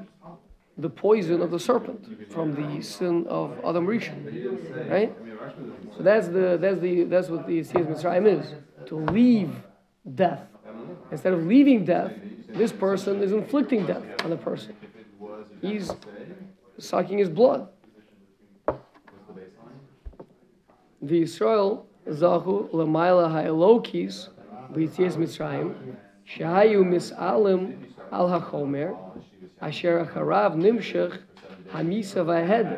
the 0.77 0.89
poison 0.89 1.41
of 1.41 1.51
the 1.51 1.59
serpent 1.59 2.31
from 2.31 2.53
the 2.53 2.81
sin 2.81 3.25
of 3.27 3.57
Adam 3.65 3.87
Rishon, 3.87 4.89
right? 4.89 5.15
So 5.95 6.03
that's 6.03 6.27
the 6.27 6.57
that's 6.59 6.79
the 6.79 7.03
that's 7.03 7.29
what 7.29 7.47
the 7.47 7.59
Yetzias 7.59 7.85
Mitzrayim 7.85 8.39
is 8.39 8.53
to 8.87 8.95
leave 8.97 9.51
death 10.15 10.41
instead 11.11 11.33
of 11.33 11.45
leaving 11.45 11.85
death. 11.85 12.11
This 12.49 12.71
person 12.71 13.21
is 13.21 13.31
inflicting 13.31 13.85
death 13.85 14.03
on 14.23 14.29
the 14.29 14.37
person. 14.37 14.75
He's 15.61 15.91
sucking 16.77 17.17
his 17.17 17.29
blood. 17.29 17.69
The 21.01 21.21
Israel 21.21 21.87
zahu 22.07 22.69
lamaila 22.71 23.31
ha'elokis 23.31 24.29
b'yitzias 24.73 25.15
Mitzrayim 25.15 25.95
shahayu 26.27 26.83
mis'alim 26.83 27.77
al 28.11 28.27
hachomer 28.27 28.97
asher 29.65 30.05
acharav 30.05 30.55
nimshech 30.55 31.17
hamisa 31.71 32.21
v'ahed. 32.29 32.77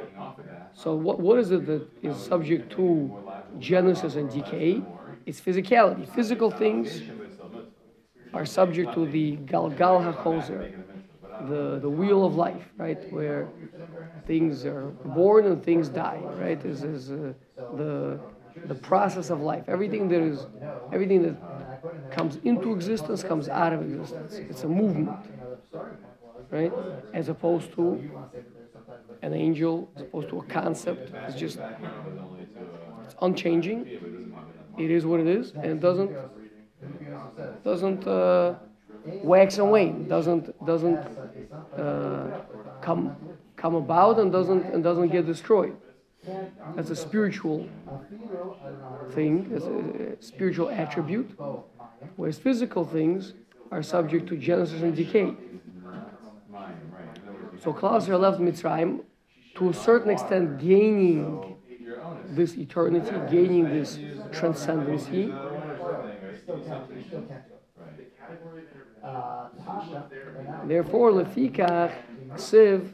So 0.74 0.96
what, 0.96 1.20
what 1.20 1.39
is 1.39 1.51
it 1.51 1.65
that 1.65 1.88
is 2.01 2.15
subject 2.17 2.72
to 2.74 2.88
genesis 3.60 4.15
and 4.15 4.29
decay? 4.29 4.82
It's 5.25 5.41
physicality. 5.41 6.08
Physical 6.08 6.50
things 6.51 7.01
are 8.34 8.46
subject 8.46 8.94
to 8.94 9.06
the 9.06 9.38
galgal 9.38 9.98
hachozer, 10.06 10.62
the, 11.50 11.79
the 11.79 11.89
wheel 11.89 12.24
of 12.25 12.36
life, 12.36 12.63
right? 12.77 13.12
Where 13.12 13.48
things 14.25 14.65
are 14.65 14.88
born 15.03 15.46
and 15.48 15.63
things 15.63 15.89
die, 15.89 16.22
right? 16.44 16.62
This 16.62 16.84
is 16.84 17.12
uh, 17.12 17.34
the, 17.75 18.20
the 18.65 18.75
process 18.75 19.29
of 19.29 19.41
life. 19.41 19.63
Everything 19.67 20.08
that 20.10 20.22
is, 20.22 20.46
everything 20.94 21.24
that 21.24 22.12
comes 22.12 22.38
into 22.44 22.74
existence 22.74 23.24
comes 23.24 23.50
out 23.50 23.74
of 23.74 23.82
existence. 23.82 24.36
It's 24.36 24.63
a 24.63 24.67
movement, 24.67 25.12
right? 26.51 26.72
As 27.13 27.30
opposed 27.30 27.74
to 27.74 28.10
an 29.22 29.34
angel, 29.34 29.89
as 29.96 30.04
opposed 30.04 30.30
to 30.30 30.39
a 30.39 30.44
concept. 30.44 31.12
It's 31.27 31.36
just, 31.36 31.60
it's 33.04 33.16
unchanging. 33.22 33.88
It 34.77 34.92
is 34.92 35.06
what 35.06 35.20
it 35.20 35.27
is, 35.27 35.54
and 35.54 35.82
doesn't, 35.82 36.12
doesn't 37.63 38.08
uh, 38.08 38.56
wax 39.24 39.58
and 39.58 39.72
wane. 39.72 40.08
Doesn't 40.08 40.66
doesn't 40.66 41.00
uh, 41.77 42.42
come 42.82 43.16
come 43.56 43.75
about 43.75 44.20
and 44.20 44.32
doesn't 44.32 44.66
and 44.66 44.84
doesn't 44.84 45.10
get 45.10 45.25
destroyed. 45.25 45.75
That's 46.75 46.89
a 46.89 46.96
spiritual 46.96 47.68
thing. 49.12 49.50
It's 49.54 49.66
a, 49.66 50.20
a 50.20 50.22
spiritual 50.22 50.70
attribute, 50.70 51.32
whereas 52.18 52.38
physical 52.38 52.86
things 52.86 53.34
are 53.72 53.82
subject 53.82 54.27
to 54.27 54.38
genesis 54.38 54.82
and 54.82 54.96
decay. 54.96 55.34
So 57.68 57.74
Klaus 57.74 58.08
left 58.08 58.40
Mitzrayim 58.40 59.02
to 59.56 59.72
a 59.72 59.74
certain 59.74 60.10
extent 60.10 60.58
gaining 60.58 61.58
this 62.28 62.56
eternity, 62.56 63.12
gaining 63.30 63.66
this 63.66 64.00
transcendency. 64.32 65.34
Therefore, 70.64 71.12
lefikach 71.12 71.92
siv 72.36 72.88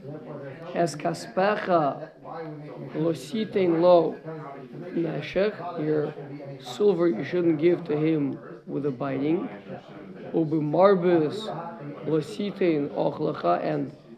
es 0.74 0.96
kaspecha 0.96 2.10
lo 2.96 3.14
sitein 3.14 3.80
lo 3.80 4.16
neshech, 4.96 5.86
your 5.86 6.16
silver 6.60 7.08
you 7.10 7.24
shouldn't 7.24 7.60
give 7.60 7.84
to 7.84 7.96
him 7.96 8.40
with 8.66 8.88
a 8.88 8.92
biting. 8.92 9.48
Ubimarbis 10.34 11.46
lo 12.08 12.20
sitein 12.22 12.90
ochlecha, 12.90 13.64
and 13.64 13.96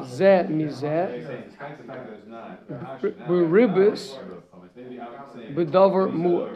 זה 0.00 0.42
מזה, 0.48 1.24
בריבס, 3.26 4.18
בדבר 5.54 6.06
מות. 6.08 6.48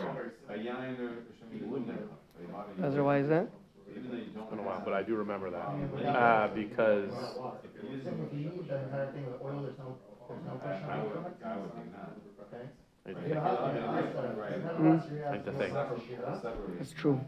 Ezra, 2.83 3.03
why 3.03 3.19
is 3.19 3.29
that? 3.29 3.47
It's 3.95 4.07
been 4.51 4.59
a 4.59 4.63
while, 4.63 4.83
but 4.85 4.95
I 4.95 5.03
do 5.03 5.15
remember 5.17 5.51
that. 5.51 5.69
Uh, 6.07 6.49
because 6.55 7.11
I 13.07 13.13
think, 13.15 13.37
I 13.37 15.31
think 15.33 15.45
the 15.45 15.53
thing. 15.53 15.73
That's 16.79 16.93
true. 16.93 17.21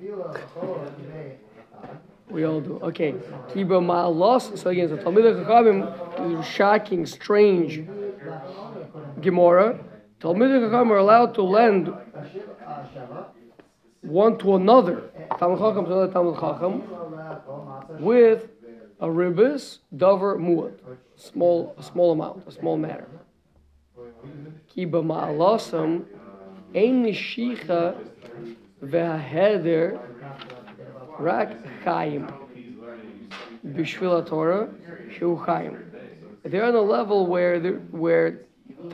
We 2.30 2.44
all 2.46 2.60
do. 2.62 2.80
Okay. 2.82 3.14
Kiba 3.50 3.80
ma'alos. 3.80 4.58
So 4.58 4.70
again, 4.70 4.90
so 4.90 4.98
Talmud 4.98 5.24
Chachamim 5.24 6.40
is 6.40 6.46
shocking, 6.48 7.06
strange 7.06 7.86
Gemara. 9.22 9.80
Talmud 10.20 10.50
Chachamim 10.50 10.90
are 10.92 10.98
allowed 10.98 11.36
to 11.36 11.44
lend 11.44 11.94
one 14.02 14.38
to 14.40 14.56
another. 14.56 15.04
Talmud 15.38 15.60
Chacham 15.60 15.86
to 15.86 15.92
another 15.92 16.12
Talmud 16.12 16.40
Chacham 16.40 16.84
with 18.04 18.50
a 19.00 19.08
ribis, 19.08 19.80
dover, 19.96 20.38
muad. 20.38 20.74
Small, 21.16 21.76
a 21.78 21.84
small 21.84 22.12
amount, 22.12 22.44
a 22.48 22.52
small 22.52 22.78
matter. 22.78 23.08
Kiba 24.76 25.04
ma'alosam 25.04 26.06
ein 26.74 27.06
nishicha 27.06 27.96
ve'aheder 28.84 30.00
רק 31.21 31.49
חיים. 31.85 32.27
בשביל 33.65 34.11
התורה, 34.11 34.63
שהוא 35.11 35.39
חיים. 35.39 35.73
They're 36.45 36.65
on 36.65 36.75
a 36.75 36.81
level 36.81 37.27
where 37.27 37.61
the, 37.61 37.73
where 37.93 38.29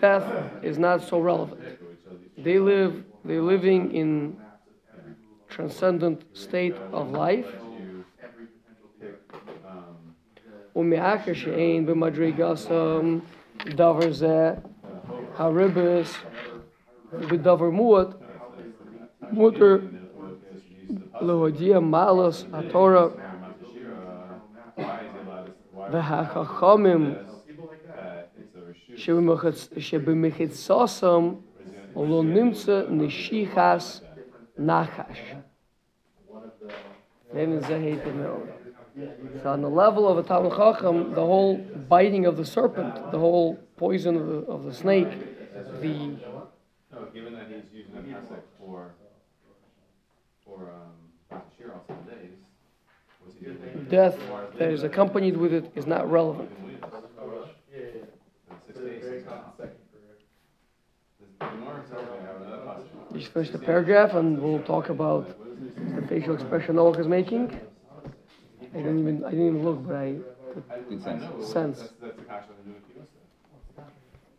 death 0.00 0.26
is 0.62 0.78
not 0.78 1.00
so 1.00 1.20
relevant. 1.20 1.60
They 2.36 2.58
live, 2.58 3.04
they're 3.24 3.48
living 3.54 3.94
in 3.94 4.36
transcendent 5.48 6.24
state 6.34 6.76
of 6.92 7.12
life. 7.12 7.46
ומאחר 10.76 11.32
שאין 11.32 11.86
במדרגסם 11.86 13.18
דבר 13.64 14.12
זה 14.12 14.52
הריבס 15.36 16.16
בדבר 17.30 17.70
מועט, 17.70 18.08
מותר 19.32 19.78
Lodia 21.21 21.81
Malos 21.81 22.45
Hatorah. 22.49 23.11
V'hachachamim 25.91 27.25
shebimichitzosam 28.97 31.41
lo 31.95 32.23
nimtza 32.23 32.89
nishichas 32.89 34.01
nachash. 34.59 35.43
Then 37.33 37.53
is 37.53 37.65
So 39.41 39.49
on 39.49 39.61
the 39.61 39.69
level 39.69 40.07
of 40.07 40.17
a 40.17 40.23
Talmud 40.23 40.51
Chacham, 40.51 41.13
the 41.13 41.21
whole 41.21 41.57
biting 41.57 42.25
of 42.25 42.35
the 42.35 42.45
serpent, 42.45 43.11
the 43.11 43.19
whole 43.19 43.55
poison 43.77 44.17
of 44.17 44.27
the, 44.27 44.37
of 44.51 44.65
the 44.65 44.73
snake, 44.73 45.09
the... 45.81 46.17
No, 46.91 47.05
given 47.13 47.33
that 47.33 47.47
he's 47.47 47.71
using 47.71 48.13
a 48.13 48.21
for, 48.59 48.95
for 50.43 50.71
um, 50.71 51.00
death 53.89 54.17
that 54.57 54.69
is 54.71 54.83
accompanied 54.83 55.37
with 55.37 55.53
it 55.53 55.71
is 55.75 55.85
not 55.85 56.09
relevant. 56.09 56.49
Six 58.67 58.79
days, 58.79 59.03
six 59.03 59.25
months. 59.25 59.57
The 59.57 61.45
Gemara 61.47 61.83
tells 61.89 62.03
me, 62.03 62.09
I 62.19 62.25
have 62.27 62.41
another 62.41 62.57
pasuk. 62.57 63.17
Just 63.17 63.33
finish 63.33 63.49
the 63.49 63.59
paragraph 63.59 64.13
and 64.13 64.41
we'll 64.41 64.63
talk 64.63 64.89
about 64.89 65.35
the 65.95 66.01
facial 66.07 66.33
expression 66.35 66.75
Noach 66.75 66.99
is 66.99 67.07
making. 67.07 67.59
I 68.73 68.77
didn't 68.77 68.99
even 68.99 69.23
I 69.25 69.31
didn't 69.31 69.47
even 69.47 69.63
look, 69.63 69.85
but 69.85 69.95
I 69.95 70.15
Good 70.89 71.01
sense. 71.03 71.23
sense. 71.45 71.79
That's, 71.79 71.93
that's 72.01 72.17
the 72.17 72.23
kasha 72.23 72.47
of 72.49 72.57
the 72.63 72.69
new 72.69 72.75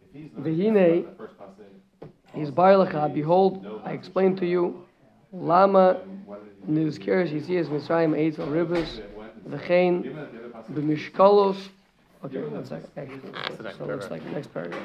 If 0.05 0.13
he's 0.13 0.31
not, 0.37 0.45
Vehine 0.47 1.05
the 1.05 1.17
first 1.17 1.35
pasuk, 1.39 2.41
is 2.41 2.51
Barlacha, 2.51 3.11
behold, 3.13 3.83
I 3.85 3.93
explained 3.93 4.39
to 4.39 4.47
you, 4.47 4.85
Lama 5.33 6.01
what 6.27 6.41
did 6.45 6.53
he, 6.77 6.85
Nizkeres 6.85 7.31
Yitzias 7.33 7.67
Mitzrayim 7.67 8.15
Eitz 8.15 8.39
al 8.39 8.47
Ribis, 8.47 9.01
V'chein 9.49 10.03
given 10.03 10.17
the 10.17 10.23
other 10.59 10.73
B'mishkalos. 10.73 11.69
Okay, 12.25 12.39
one 12.39 12.65
second, 12.65 12.89
actually. 12.97 13.19
the 13.57 13.63
next 13.65 13.79
So 13.79 13.91
it's 13.91 14.09
like 14.11 14.23
the 14.25 14.31
next 14.31 14.53
paragraph. 14.55 14.81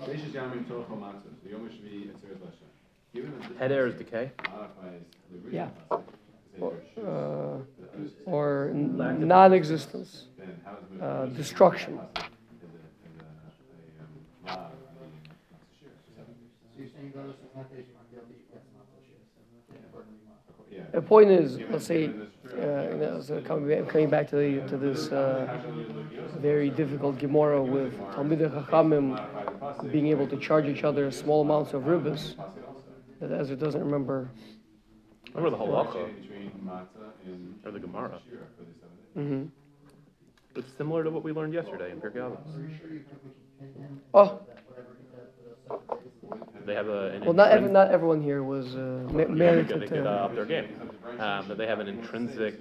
Beishas 0.00 0.32
Yamim 0.32 0.66
Torah 0.66 0.84
Matzah, 0.84 1.22
the 1.44 1.50
Yom 1.50 1.68
Shvi 1.68 2.08
Etzeres 2.08 2.38
Lashem. 2.38 2.68
Given 3.14 3.30
that 3.38 3.48
this 3.50 3.58
Head 3.58 3.70
air 3.70 3.86
is 3.86 3.94
decay. 3.94 4.32
modifies 4.50 5.00
the 5.30 5.36
original 5.46 5.52
Yeah. 5.52 5.68
Or, 6.60 6.72
uh, 6.98 7.60
or 8.26 8.70
non-existence, 8.74 10.26
Then 10.38 10.60
how 10.64 10.72
does 10.72 10.90
it? 10.96 11.02
uh, 11.02 11.26
destruction. 11.36 11.94
Is 11.94 11.98
a, 11.98 12.02
is 12.02 12.08
a, 12.16 12.18
a, 14.48 14.50
um, 14.54 14.56
law 14.58 14.66
of 14.66 14.72
the 20.92 21.00
Shir. 21.00 21.00
Yeah. 21.00 21.00
The 21.00 21.02
point 21.02 21.30
is, 21.30 21.58
let's 21.70 21.86
say, 21.86 22.06
uh, 22.06 22.90
you 22.90 22.96
know, 22.96 23.20
so 23.22 23.40
coming 23.42 23.68
back, 23.68 23.88
coming 23.88 24.10
back 24.10 24.28
to 24.30 24.36
the, 24.36 24.68
to 24.68 24.76
this 24.76 25.08
uh, 25.10 25.60
very 26.38 26.70
difficult 26.70 27.18
Gemara 27.18 27.62
with 27.62 27.92
Talmidei 28.12 28.50
Chachamim 28.66 29.92
being 29.92 30.08
able 30.08 30.26
to 30.28 30.36
charge 30.38 30.66
each 30.66 30.84
other 30.84 31.10
small 31.10 31.42
amounts 31.42 31.72
of 31.72 31.82
ribbis, 31.84 32.34
that 33.20 33.32
Ezra 33.32 33.56
doesn't 33.56 33.82
remember. 33.82 34.30
Remember 35.34 35.56
the 35.56 35.64
halacha 35.64 36.06
Between 36.20 36.50
matzah 36.66 37.12
and 37.24 37.58
or 37.64 37.70
the 37.70 37.78
Gemara. 37.80 38.20
Shira 38.28 38.46
for 38.56 38.64
the 38.64 38.74
seven 39.16 39.48
days. 39.48 39.50
hmm 40.54 40.58
It's 40.60 40.72
similar 40.76 41.04
to 41.04 41.10
what 41.10 41.24
we 41.24 41.32
learned 41.32 41.54
yesterday 41.54 41.90
in 41.92 42.00
Pirkei 42.00 42.16
Avos. 42.18 42.38
Oh, 44.12 44.40
They 46.64 46.74
have 46.74 46.88
a. 46.88 47.10
An 47.12 47.24
well, 47.24 47.32
not 47.32 47.50
every, 47.50 47.68
intrin- 47.68 47.72
not 47.72 47.90
everyone 47.90 48.22
here 48.22 48.42
was 48.42 48.74
uh, 48.74 49.06
ma- 49.10 49.20
Yeah, 49.20 49.26
married 49.28 49.68
they 49.68 49.72
to. 49.74 49.78
they 49.80 49.88
could 49.88 50.06
uh, 50.06 50.10
up 50.10 50.34
their 50.34 50.46
game. 50.46 50.66
Um, 51.18 51.46
that 51.48 51.58
they 51.58 51.66
have 51.66 51.80
an 51.80 51.88
intrinsic, 51.88 52.54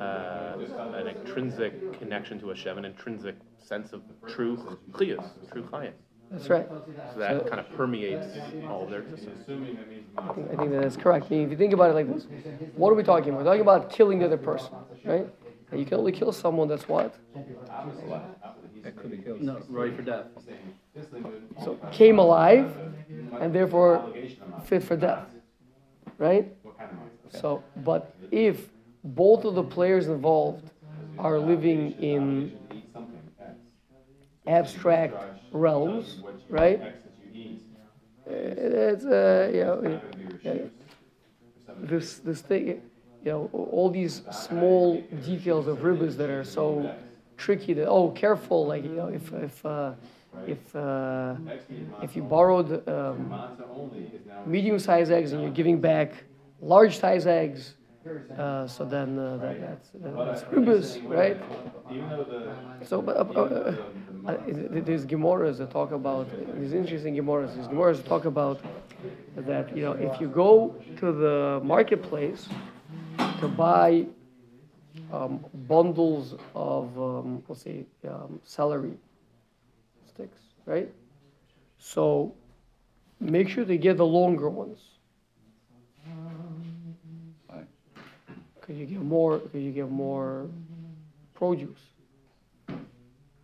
uh, 0.00 0.56
an 0.94 1.08
intrinsic 1.08 1.98
connection 1.98 2.40
to 2.40 2.48
Hashem, 2.48 2.78
an 2.78 2.84
intrinsic 2.84 3.36
sense 3.58 3.92
of 3.92 4.02
true 4.26 4.78
chiyus, 4.92 5.24
true 5.52 5.62
chayim. 5.62 5.92
That's 6.30 6.48
right. 6.48 6.66
So 7.12 7.20
that 7.20 7.46
kind 7.46 7.60
of 7.60 7.70
permeates 7.76 8.26
all 8.68 8.84
of 8.84 8.90
their 8.90 9.00
existence. 9.02 9.38
Assuming 9.42 9.76
that 9.76 9.88
means 9.88 10.06
I 10.18 10.32
think, 10.32 10.50
I 10.52 10.56
think 10.56 10.70
that 10.72 10.84
is 10.84 10.96
correct. 10.96 11.26
I 11.26 11.34
mean, 11.34 11.44
if 11.44 11.50
you 11.50 11.56
think 11.56 11.74
about 11.74 11.90
it 11.90 11.94
like 11.94 12.12
this, 12.12 12.26
what 12.74 12.90
are 12.90 12.94
we 12.94 13.02
talking 13.02 13.28
about? 13.30 13.40
We're 13.40 13.44
talking 13.50 13.60
about 13.60 13.90
killing 13.90 14.18
the 14.18 14.24
other 14.24 14.38
person, 14.38 14.72
right? 15.04 15.26
And 15.70 15.80
you 15.80 15.86
can 15.86 15.98
only 15.98 16.12
kill 16.12 16.32
someone 16.32 16.68
that's 16.68 16.88
what? 16.88 17.14
That 18.82 18.96
could 18.96 19.10
be 19.10 19.18
killed. 19.18 19.40
No, 19.42 19.62
ready 19.68 19.94
for 19.94 20.02
death. 20.02 20.26
So 21.64 21.78
came 21.92 22.18
alive 22.18 22.74
and 23.40 23.54
therefore 23.54 24.12
fit 24.64 24.82
for 24.82 24.96
death, 24.96 25.26
right? 26.18 26.54
What 26.62 26.78
kind 26.78 26.90
of 26.90 27.32
matzah? 27.32 27.40
So, 27.40 27.64
but 27.84 28.14
if 28.30 28.68
both 29.04 29.44
of 29.44 29.54
the 29.54 29.62
players 29.64 30.08
involved 30.08 30.70
are 31.18 31.38
living 31.38 31.92
in 32.00 32.52
Eat 32.72 32.84
something, 32.92 33.20
X. 33.40 33.50
abstract 34.46 35.14
realms, 35.52 36.22
right? 36.48 36.80
X 36.80 36.98
that 37.04 37.34
you 37.34 37.42
eat, 37.42 37.62
Uh, 38.26 38.32
It's 38.32 39.04
uh, 39.04 39.50
you 39.52 39.60
know, 39.64 39.74
not 39.80 39.82
gonna 39.82 40.16
be 40.16 40.22
your 40.22 40.40
yeah, 40.42 40.52
Shir. 40.52 40.70
For 41.54 41.60
seven 41.66 41.86
this 41.86 42.18
this 42.18 42.40
thing, 42.40 42.66
you 42.66 42.80
know, 43.32 43.50
all 43.52 43.90
these 43.90 44.22
small 44.30 45.00
details 45.24 45.66
of 45.66 45.78
ribbis 45.78 46.16
that 46.16 46.30
are 46.30 46.44
so 46.44 46.94
tricky. 47.36 47.72
That 47.74 47.88
oh, 47.88 48.10
careful, 48.10 48.66
like 48.66 48.84
you 48.84 48.90
know, 48.94 49.08
if 49.08 49.32
if 49.32 49.66
uh, 49.66 49.92
if 50.46 50.74
uh, 50.74 51.34
X 51.48 51.68
means 51.68 51.90
matzah. 51.90 52.04
if 52.04 52.16
you 52.16 52.22
borrowed 52.22 52.88
um, 52.88 53.28
Matzah 53.28 53.68
only 53.74 54.00
is 54.00 54.26
now. 54.26 54.42
medium-sized 54.46 55.12
eggs 55.12 55.32
and 55.32 55.42
you're 55.42 55.50
giving 55.50 55.80
back 55.80 56.24
large-sized 56.60 57.26
eggs, 57.26 57.74
uh, 58.36 58.66
so 58.66 58.84
then 58.84 59.18
uh, 59.18 59.36
that, 59.36 59.60
that's 59.60 59.90
that's 59.94 60.42
ribbis, 60.44 61.08
right? 61.08 61.40
Even 61.90 62.08
though 62.08 62.24
the. 62.24 62.86
So, 62.86 63.00
but 63.00 63.16
uh, 63.16 63.20
uh, 63.20 63.76
uh, 64.26 64.30
uh, 64.30 64.36
there's 64.46 65.06
Gemaras 65.06 65.58
that 65.58 65.70
talk 65.70 65.92
about 65.92 66.26
these 66.58 66.72
interesting 66.72 67.14
Gemaras. 67.14 67.56
These 67.56 67.68
Gemaras 67.68 67.96
that 67.98 68.06
talk 68.06 68.24
about 68.24 68.60
that 69.36 69.76
you 69.76 69.82
know 69.82 69.92
if 69.92 70.20
you 70.20 70.28
go 70.28 70.74
to 70.96 71.12
the 71.12 71.60
marketplace 71.62 72.48
to 73.40 73.48
buy 73.48 74.06
um, 75.12 75.44
bundles 75.68 76.34
of 76.54 76.96
um, 76.98 77.42
let's 77.48 77.62
say 77.62 77.84
um, 78.08 78.40
celery 78.42 78.94
sticks, 80.14 80.38
right? 80.66 80.92
So 81.78 82.34
make 83.20 83.48
sure 83.48 83.64
to 83.64 83.76
get 83.76 83.96
the 83.96 84.06
longer 84.06 84.48
ones. 84.48 84.78
Why? 87.46 87.62
Because 88.54 88.76
you 88.76 88.86
get 88.86 89.00
more, 89.02 89.38
because 89.38 89.62
you 89.62 89.72
get 89.72 89.90
more 89.90 90.48
produce 91.34 91.80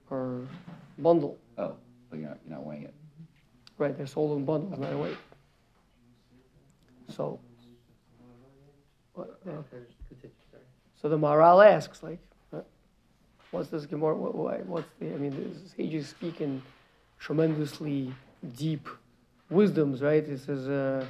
per 0.09 0.41
bundle. 0.99 1.37
Oh, 1.57 1.75
but 2.11 2.19
you're 2.19 2.29
not, 2.29 2.39
you're 2.47 2.57
not 2.57 2.67
weighing 2.67 2.85
it. 2.85 2.95
Right, 3.77 3.97
they're 3.97 4.07
sold 4.07 4.37
in 4.39 4.45
bundles, 4.45 4.79
not 4.79 4.91
in 4.91 4.99
weight. 4.99 5.17
So, 7.09 7.39
So 11.01 11.09
the 11.09 11.19
Maharal 11.19 11.65
asks, 11.65 12.03
like, 12.03 12.19
uh, 12.19 12.28
what's 13.51 13.69
this 13.69 13.87
Gemara? 13.87 14.15
What, 14.17 14.35
why, 14.35 14.57
what's 14.59 14.89
the? 14.99 15.13
I 15.13 15.17
mean, 15.17 15.31
the 15.31 15.69
sages 15.69 16.09
speak 16.09 16.41
in 16.41 16.63
tremendously 17.19 18.13
deep 18.57 18.89
wisdoms, 19.51 20.03
right? 20.03 20.27
It 20.27 20.41
says, 20.41 20.69
uh, 20.69 21.05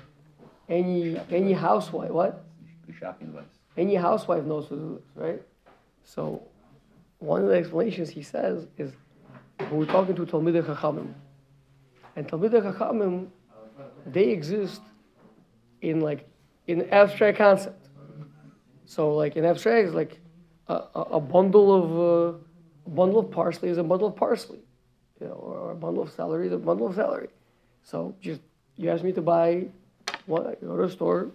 any 0.69 1.19
any 1.31 1.53
housewife, 1.53 2.11
what? 2.11 2.45
Any 3.77 3.95
housewife 3.95 4.45
knows 4.45 4.69
to 4.69 4.75
do 4.75 4.95
this, 4.95 5.23
right? 5.23 5.43
So, 6.05 6.43
one 7.19 7.43
of 7.43 7.49
the 7.49 7.55
explanations 7.55 8.11
he 8.11 8.23
says 8.23 8.67
is 8.77 8.93
we're 9.71 9.87
talking 9.87 10.15
to 10.17 10.27
Talmidei 10.27 10.63
Chachamim, 10.63 11.13
and 12.17 12.27
Talmidei 12.27 12.63
Chachamim, 12.73 13.29
they 14.07 14.31
exist 14.31 14.81
in 15.83 16.01
like 16.01 16.29
in 16.67 16.89
abstract 16.91 17.39
concept. 17.39 17.89
So, 18.87 19.15
like 19.15 19.37
in 19.37 19.45
abstract, 19.45 19.87
it's 19.87 19.95
like 19.95 20.21
a, 20.69 20.75
a, 21.13 21.21
bundle 21.21 21.75
of 21.75 22.35
uh, 22.35 22.39
a 22.87 22.91
bundle 22.91 23.21
of 23.21 23.31
parsley 23.31 23.69
is 23.69 23.79
a 23.79 23.83
bundle 23.83 24.09
of 24.09 24.17
parsley, 24.17 24.59
you 25.21 25.27
know, 25.27 25.35
or 25.35 25.71
a 25.71 25.75
bundle 25.75 26.03
of 26.03 26.11
celery 26.13 26.47
is 26.47 26.53
a 26.53 26.59
bundle 26.59 26.87
of 26.87 26.95
celery. 26.95 27.29
So, 27.83 28.15
just 28.21 28.41
you 28.77 28.91
ask 28.91 29.03
me 29.03 29.13
to 29.13 29.23
buy 29.23 29.67
one, 30.27 30.45
you 30.61 30.69
go 30.69 30.77
to 30.77 30.87
the 30.87 30.93
store, 30.93 31.31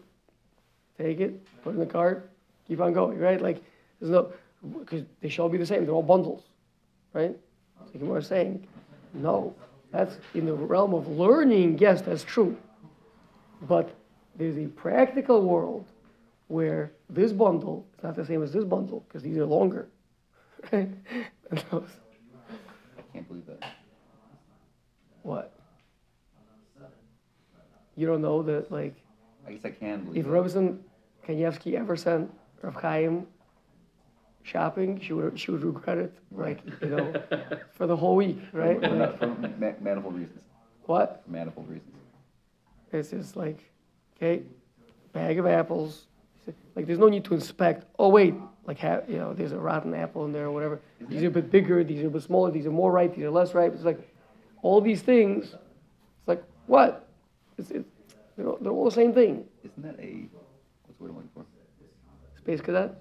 take 0.98 1.19
it, 1.19 1.43
put 1.63 1.72
it 1.72 1.74
in 1.74 1.80
the 1.80 1.86
cart, 1.86 2.30
keep 2.67 2.80
on 2.80 2.93
going, 2.93 3.19
right? 3.19 3.41
Like, 3.41 3.63
there's 4.00 4.12
no, 4.12 4.32
because 4.80 5.04
they 5.22 5.30
should 5.30 5.41
all 5.41 5.50
be 5.50 5.58
the 5.58 5.65
same, 5.65 5.86
they're 5.86 5.96
all 5.96 6.04
bundles, 6.04 6.43
right? 7.13 7.36
So 7.91 8.00
Gemara 8.00 8.19
is 8.19 8.28
saying, 8.28 8.67
no, 9.13 9.56
that's 9.91 10.17
in 10.34 10.46
the 10.46 10.54
realm 10.54 10.93
of 10.93 11.08
learning, 11.08 11.80
yes, 11.80 12.02
that's 12.02 12.24
true. 12.24 12.56
But 13.63 13.93
there's 14.36 14.58
a 14.58 14.67
practical 14.67 15.41
world 15.41 15.86
where 16.47 16.91
this 17.10 17.32
bundle 17.32 17.86
is 17.97 18.03
not 18.03 18.15
the 18.15 18.25
same 18.25 18.43
as 18.43 18.51
this 18.53 18.63
bundle, 18.65 19.03
because 19.08 19.23
these 19.23 19.38
are 19.38 19.45
longer, 19.45 19.88
right? 20.71 20.89
Those, 21.71 21.89
I 22.97 23.01
can't 23.13 23.27
believe 23.27 23.45
that. 23.47 23.63
what? 25.23 25.53
You 27.95 28.08
don't 28.08 28.21
know 28.21 28.41
that, 28.43 28.71
like, 28.71 28.95
I 29.47 29.51
guess 29.53 29.65
I 29.65 29.71
can 29.71 30.03
believe 30.06 30.17
If 30.17 30.25
that. 30.25 30.32
Rebbetzin 30.32 30.79
Kanievsky 31.27 31.75
ever 31.75 31.95
sent 31.95 32.32
Rav 32.62 32.75
Chaim 32.75 33.27
shopping, 34.41 34.99
she 34.99 35.13
would 35.13 35.39
she 35.39 35.51
would 35.51 35.63
regret 35.63 35.97
it, 35.97 36.13
like 36.32 36.60
you 36.82 36.89
know, 36.89 37.13
for 37.73 37.86
the 37.88 37.95
whole 37.95 38.15
week, 38.15 38.39
right? 38.51 38.79
For, 38.82 38.89
Like, 38.89 39.19
for 39.19 39.27
ma- 39.27 39.71
manifold 39.79 40.15
reasons. 40.15 40.39
what? 40.86 41.21
For 41.25 41.32
manifold 41.32 41.69
reasons. 41.69 41.89
It's 42.91 43.10
just 43.12 43.36
like, 43.36 43.60
okay, 44.17 44.43
bag 45.13 45.38
of 45.39 45.45
apples. 45.45 46.08
Like 46.75 46.88
there's 46.88 46.99
no 46.99 47.10
need 47.10 47.23
to 47.25 47.34
inspect. 47.34 47.86
Oh 47.99 48.10
wait, 48.10 48.36
like 48.65 48.79
ha- 48.79 49.01
you 49.08 49.17
know, 49.17 49.34
there's 49.34 49.51
a 49.51 49.58
rotten 49.58 49.93
apple 49.93 50.25
in 50.25 50.32
there 50.32 50.45
or 50.45 50.51
whatever. 50.51 50.82
These 51.08 51.23
are 51.23 51.27
a 51.27 51.32
bit 51.32 51.51
bigger. 51.51 51.84
These 51.84 52.03
are 52.03 52.08
a 52.08 52.10
bit 52.10 52.23
smaller. 52.23 52.51
These 52.51 52.65
are 52.65 52.71
more 52.71 52.91
ripe. 52.91 53.15
These 53.15 53.25
are 53.25 53.32
less 53.32 53.53
ripe. 53.53 53.73
It's 53.73 53.84
like 53.84 53.99
all 54.62 54.82
these 54.82 55.01
things. 55.01 55.45
It's 55.45 56.27
like 56.27 56.43
what? 56.67 57.08
It's, 57.58 57.71
it's 57.71 57.89
they're, 58.36 58.47
all, 58.47 58.58
they're 58.60 58.71
all 58.71 58.86
the 58.86 58.91
same 58.91 59.13
thing. 59.13 59.45
Isn't 59.63 59.84
that 59.84 59.99
a 59.99 60.27
what's 60.86 60.97
the 60.97 61.03
word 61.03 61.10
I'm 61.12 61.15
looking 61.15 61.29
for? 61.36 61.45
Space 62.38 62.62
cadet. 62.62 62.95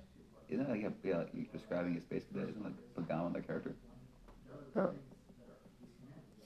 Isn't 0.49 0.67
that 0.67 0.71
like 0.71 0.83
a, 0.83 0.93
yeah, 1.07 1.19
like 1.19 1.31
you're 1.33 1.47
describing 1.53 1.97
a 1.97 2.01
space 2.01 2.25
cadet? 2.31 2.51
Isn't 2.51 2.63
like 2.63 2.75
Pagam 2.95 3.33
that 3.33 3.47
character? 3.47 3.73
No. 4.75 4.91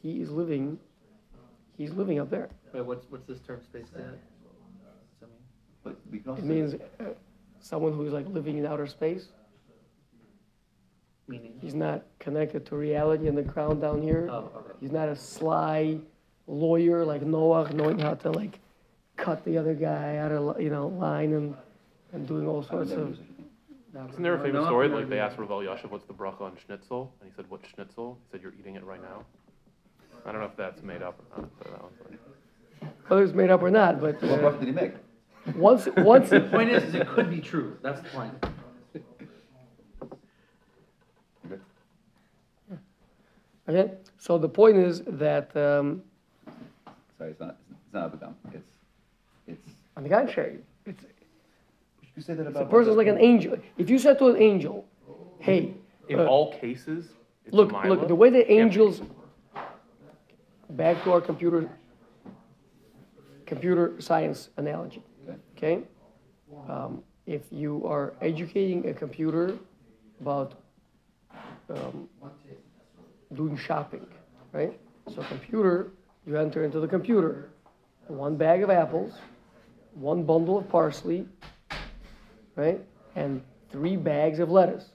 He 0.03 0.21
is 0.21 0.31
living. 0.31 0.79
He's 1.77 1.93
living 1.93 2.21
up 2.21 2.31
there. 2.31 2.49
Wait, 2.73 2.85
what's, 2.85 3.05
what's 3.11 3.27
this 3.27 3.41
term, 3.41 3.61
space 3.63 3.91
cadet? 3.93 4.19
What's 5.87 5.99
that 6.03 6.11
mean? 6.11 6.13
But 6.13 6.13
we 6.13 6.19
can 6.19 6.31
also 6.31 6.43
It 6.43 6.47
means 6.47 6.75
uh, 6.75 7.15
someone 7.61 7.93
who 7.93 8.07
is 8.07 8.13
like 8.13 8.27
living 8.29 8.59
in 8.59 8.67
outer 8.67 8.87
space. 8.87 9.29
Meaning? 11.29 11.59
He's 11.61 11.75
not 11.75 12.05
connected 12.21 12.65
to 12.67 12.77
reality 12.77 13.27
and 13.27 13.37
the 13.37 13.43
ground 13.43 13.81
down 13.81 14.01
here. 14.01 14.29
Oh, 14.31 14.51
okay. 14.57 14.75
He's 14.81 14.93
not 14.93 15.09
a 15.09 15.17
sly 15.17 15.99
lawyer 16.47 17.05
like 17.05 17.23
Noah, 17.23 17.73
knowing 17.73 17.99
how 17.99 18.15
to 18.15 18.31
like 18.31 18.61
cut 19.17 19.45
the 19.45 19.59
other 19.59 19.75
guy 19.75 20.19
out 20.19 20.31
of 20.31 20.61
you 20.61 20.71
know 20.71 20.87
line 20.89 21.33
and 21.33 21.57
and 22.13 22.29
doing 22.29 22.47
all 22.47 22.63
sorts 22.63 22.93
of. 22.93 23.09
use 23.09 23.19
such 23.19 23.27
a 23.27 23.33
thing. 23.33 24.11
Isn't 24.11 24.23
there 24.23 24.35
a 24.35 24.39
famous 24.39 24.55
no, 24.55 24.67
story, 24.67 24.89
no, 24.89 24.97
like 24.97 25.09
they 25.09 25.19
asked 25.19 25.39
Rav 25.39 25.49
Elyashiv, 25.49 25.91
what's 25.91 26.05
the 26.05 26.13
bracha 26.13 26.43
on 26.43 26.53
schnitzel? 26.67 27.15
And 27.21 27.31
he 27.31 27.35
said, 27.35 27.47
what 27.49 27.63
schnitzel? 27.75 28.19
He 28.27 28.33
said, 28.33 28.43
you're 28.43 28.53
eating 28.61 28.77
it 28.77 28.85
right 28.85 29.01
now. 29.01 29.25
I 30.27 30.33
don't 30.33 30.43
know 30.43 30.47
if 30.47 30.57
that's 30.57 30.83
made 30.83 31.03
up 31.03 31.19
or 31.19 31.41
not, 31.41 31.59
but 31.59 31.71
that 31.71 31.83
one's 31.83 31.97
like. 32.11 32.91
Whether 33.09 33.23
it's 33.23 33.33
made 33.33 33.51
up 33.51 33.63
or 33.63 33.71
not, 33.71 34.01
but 34.01 34.21
What 34.23 34.31
uh, 34.31 34.39
bracha 34.39 34.59
did 34.61 34.69
he 34.69 34.75
make? 34.75 34.93
Once 35.55 35.89
once 35.97 36.31
The 36.31 36.41
point 36.41 36.71
is, 36.71 36.83
is 36.85 36.95
it 36.95 37.09
could 37.09 37.31
be 37.31 37.41
true, 37.41 37.77
that's 37.83 38.01
the 38.01 38.09
point. 38.09 38.33
Okay. 41.47 41.61
okay. 43.69 43.93
So 44.19 44.39
the 44.39 44.49
point 44.49 44.77
is 44.77 45.03
that 45.07 45.57
um, 45.57 46.03
Sorry, 47.19 47.31
it's 47.31 47.41
not. 47.41 47.57
It's 47.85 47.95
not 47.95 48.13
a 48.13 48.17
Pagam. 48.17 48.35
It's 48.53 48.65
it's. 49.47 49.71
on 49.97 50.03
the 50.03 50.09
contrary, 50.09 50.59
it's 50.85 51.03
You 52.17 52.23
say 52.23 52.35
that 52.35 52.43
about. 52.43 52.55
the 52.55 52.61
about. 52.61 52.71
person's 52.71 52.97
like 52.97 53.07
an 53.07 53.19
angel. 53.19 53.57
If 53.79 53.89
you 53.91 53.99
said 53.99 54.19
to 54.19 54.29
an 54.29 54.37
angel, 54.43 54.87
"Hey," 55.39 55.75
In 56.09 56.21
uh, 56.21 56.25
all 56.27 56.53
cases, 56.59 57.09
it's 57.45 57.55
Look, 57.55 57.73
Mila. 57.73 57.95
look, 57.95 58.09
the 58.09 58.15
way 58.15 58.31
that 58.31 58.51
angels, 58.53 59.03
back 60.71 61.03
to 61.05 61.13
our 61.13 61.21
computer, 61.21 61.69
computer 63.47 63.95
science 64.01 64.51
analogy, 64.57 65.03
Okay. 65.57 65.83
Um, 66.69 67.03
if 67.27 67.43
you 67.51 67.85
are 67.87 68.15
educating 68.21 68.89
a 68.89 68.95
computer 68.95 69.59
about 70.21 70.55
um, 71.71 72.09
doing 73.35 73.57
shopping, 73.57 74.07
right? 74.53 74.79
So 75.15 75.23
computer, 75.23 75.93
you 76.27 76.37
enter 76.37 76.65
into 76.65 76.79
the 76.79 76.87
computer, 76.87 77.51
one 78.07 78.37
bag 78.37 78.63
of 78.63 78.71
apples, 78.71 79.15
one 79.95 80.25
bundle 80.25 80.59
of 80.59 80.69
parsley, 80.69 81.27
right? 82.55 82.81
And 83.15 83.43
three 83.71 83.97
bags 83.97 84.39
of 84.39 84.51
lettuce, 84.51 84.91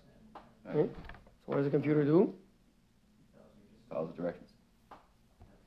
right? 0.65 0.89
So 0.93 1.45
what 1.45 1.57
does 1.57 1.65
the 1.65 1.71
computer 1.71 2.05
do? 2.05 2.33
Follow 3.89 4.07
the 4.07 4.21
directions. 4.21 4.50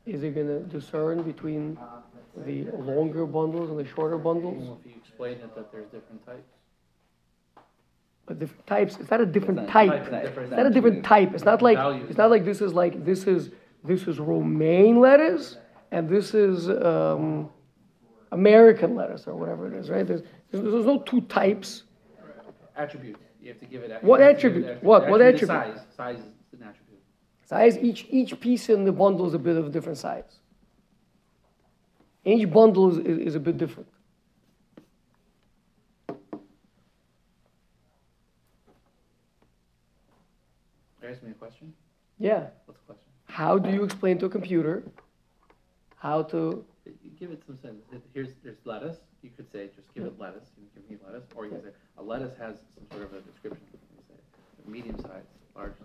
Is 0.07 0.23
it 0.23 0.35
gonna 0.35 0.61
discern 0.61 1.23
between 1.23 1.79
the 2.45 2.65
longer 2.73 3.25
bundles 3.27 3.71
and 3.71 3.79
the 3.79 3.87
shorter 3.87 4.19
bundles? 4.19 4.65
Well, 4.65 4.79
If 4.85 4.91
you 4.91 4.97
explain 4.99 5.33
it 5.39 5.55
that 5.55 5.73
there's 5.73 5.87
different 5.87 6.25
types. 6.27 6.43
But 8.27 8.39
different 8.39 8.67
types, 8.67 8.97
it's 8.99 9.11
not 9.11 9.21
a 9.21 9.27
different 9.27 9.61
It's 9.61 9.67
not- 9.67 9.73
type. 9.73 9.93
it's 10.03 10.11
not- 10.11 10.25
It's 10.25 10.39
it's 10.39 10.51
not 10.51 10.67
a 10.67 10.71
different 10.71 11.05
type. 11.05 11.35
It's 11.35 11.45
not 11.45 11.63
like, 11.63 11.79
it's 12.09 12.19
not 12.19 12.31
like 12.31 12.45
this 12.45 12.61
is 12.61 12.73
like, 12.75 13.05
this 13.05 13.27
is, 13.27 13.51
this 13.83 14.07
is 14.07 14.19
romaine 14.19 15.01
lettuce 15.01 15.59
and 15.91 16.09
this 16.09 16.35
is, 16.35 16.69
um, 16.71 17.51
American 18.33 18.95
lettuce 18.97 19.27
or 19.29 19.37
whatever 19.37 19.67
it 19.69 19.75
is, 19.75 19.91
right? 19.91 20.07
There's, 20.07 20.23
there's, 20.51 20.65
there's 20.65 20.87
no 20.87 20.99
two 21.01 21.21
types. 21.23 21.85
Attributes, 22.77 23.21
you 23.41 23.49
have 23.51 23.61
to 23.61 23.67
give 23.67 23.83
it. 23.85 24.03
What 24.03 24.21
you 24.21 24.27
have 24.27 24.37
to 24.39 24.43
give 24.43 24.57
it 24.57 24.59
attribute? 24.65 24.83
What- 24.83 25.09
what 25.09 25.21
attribute? 25.21 25.47
Size, 25.49 25.81
size 25.97 26.19
is 26.19 26.25
an 26.61 26.63
attribute. 26.63 26.84
Size, 27.47 27.77
each, 27.79 28.07
each 28.11 28.39
piece 28.41 28.69
in 28.69 28.85
the 28.85 28.93
bundle 28.93 29.27
is 29.27 29.35
a 29.35 29.39
bit 29.39 29.57
of 29.57 29.67
a 29.67 29.71
different 29.71 29.99
size. 29.99 30.39
Each 32.25 32.51
bundle 32.51 32.91
is, 32.91 32.99
is 32.99 33.19
is 33.19 33.35
a 33.35 33.41
bit 33.41 33.59
different. 33.59 33.89
Can 36.09 36.23
you 41.03 41.09
ask 41.11 41.23
me 41.23 41.33
a 41.33 41.35
question? 41.35 41.75
Yeah. 42.19 42.47
What's 42.65 42.81
the 42.81 42.87
question? 42.87 43.05
How 43.27 43.59
do 43.59 43.71
you 43.71 43.85
explain 43.85 44.19
to 44.19 44.27
a 44.27 44.31
computer 44.31 44.83
how 45.97 46.23
to, 46.23 46.65
Give 47.19 47.31
it 47.31 47.43
some 47.47 47.59
sense. 47.63 47.83
Here's, 48.13 48.29
there's 48.43 48.59
lettuce, 48.65 48.99
you 49.23 49.31
could 49.35 49.51
say, 49.51 49.71
just 49.75 49.93
give 49.95 50.05
it 50.05 50.19
lettuce, 50.19 50.51
you 50.59 50.69
can 50.75 50.83
give 50.89 51.01
me 51.01 51.07
lettuce, 51.07 51.29
or 51.35 51.47
you 51.47 51.53
can 51.53 51.63
say, 51.63 51.71
a 51.97 52.03
lettuce 52.03 52.37
has 52.39 52.57
some 52.75 52.85
sort 52.91 53.05
of 53.05 53.15
a 53.15 53.21
description. 53.23 53.65
You 53.73 53.79
can 53.79 54.17
say, 54.17 54.71
Medium 54.71 54.99
size. 55.01 55.25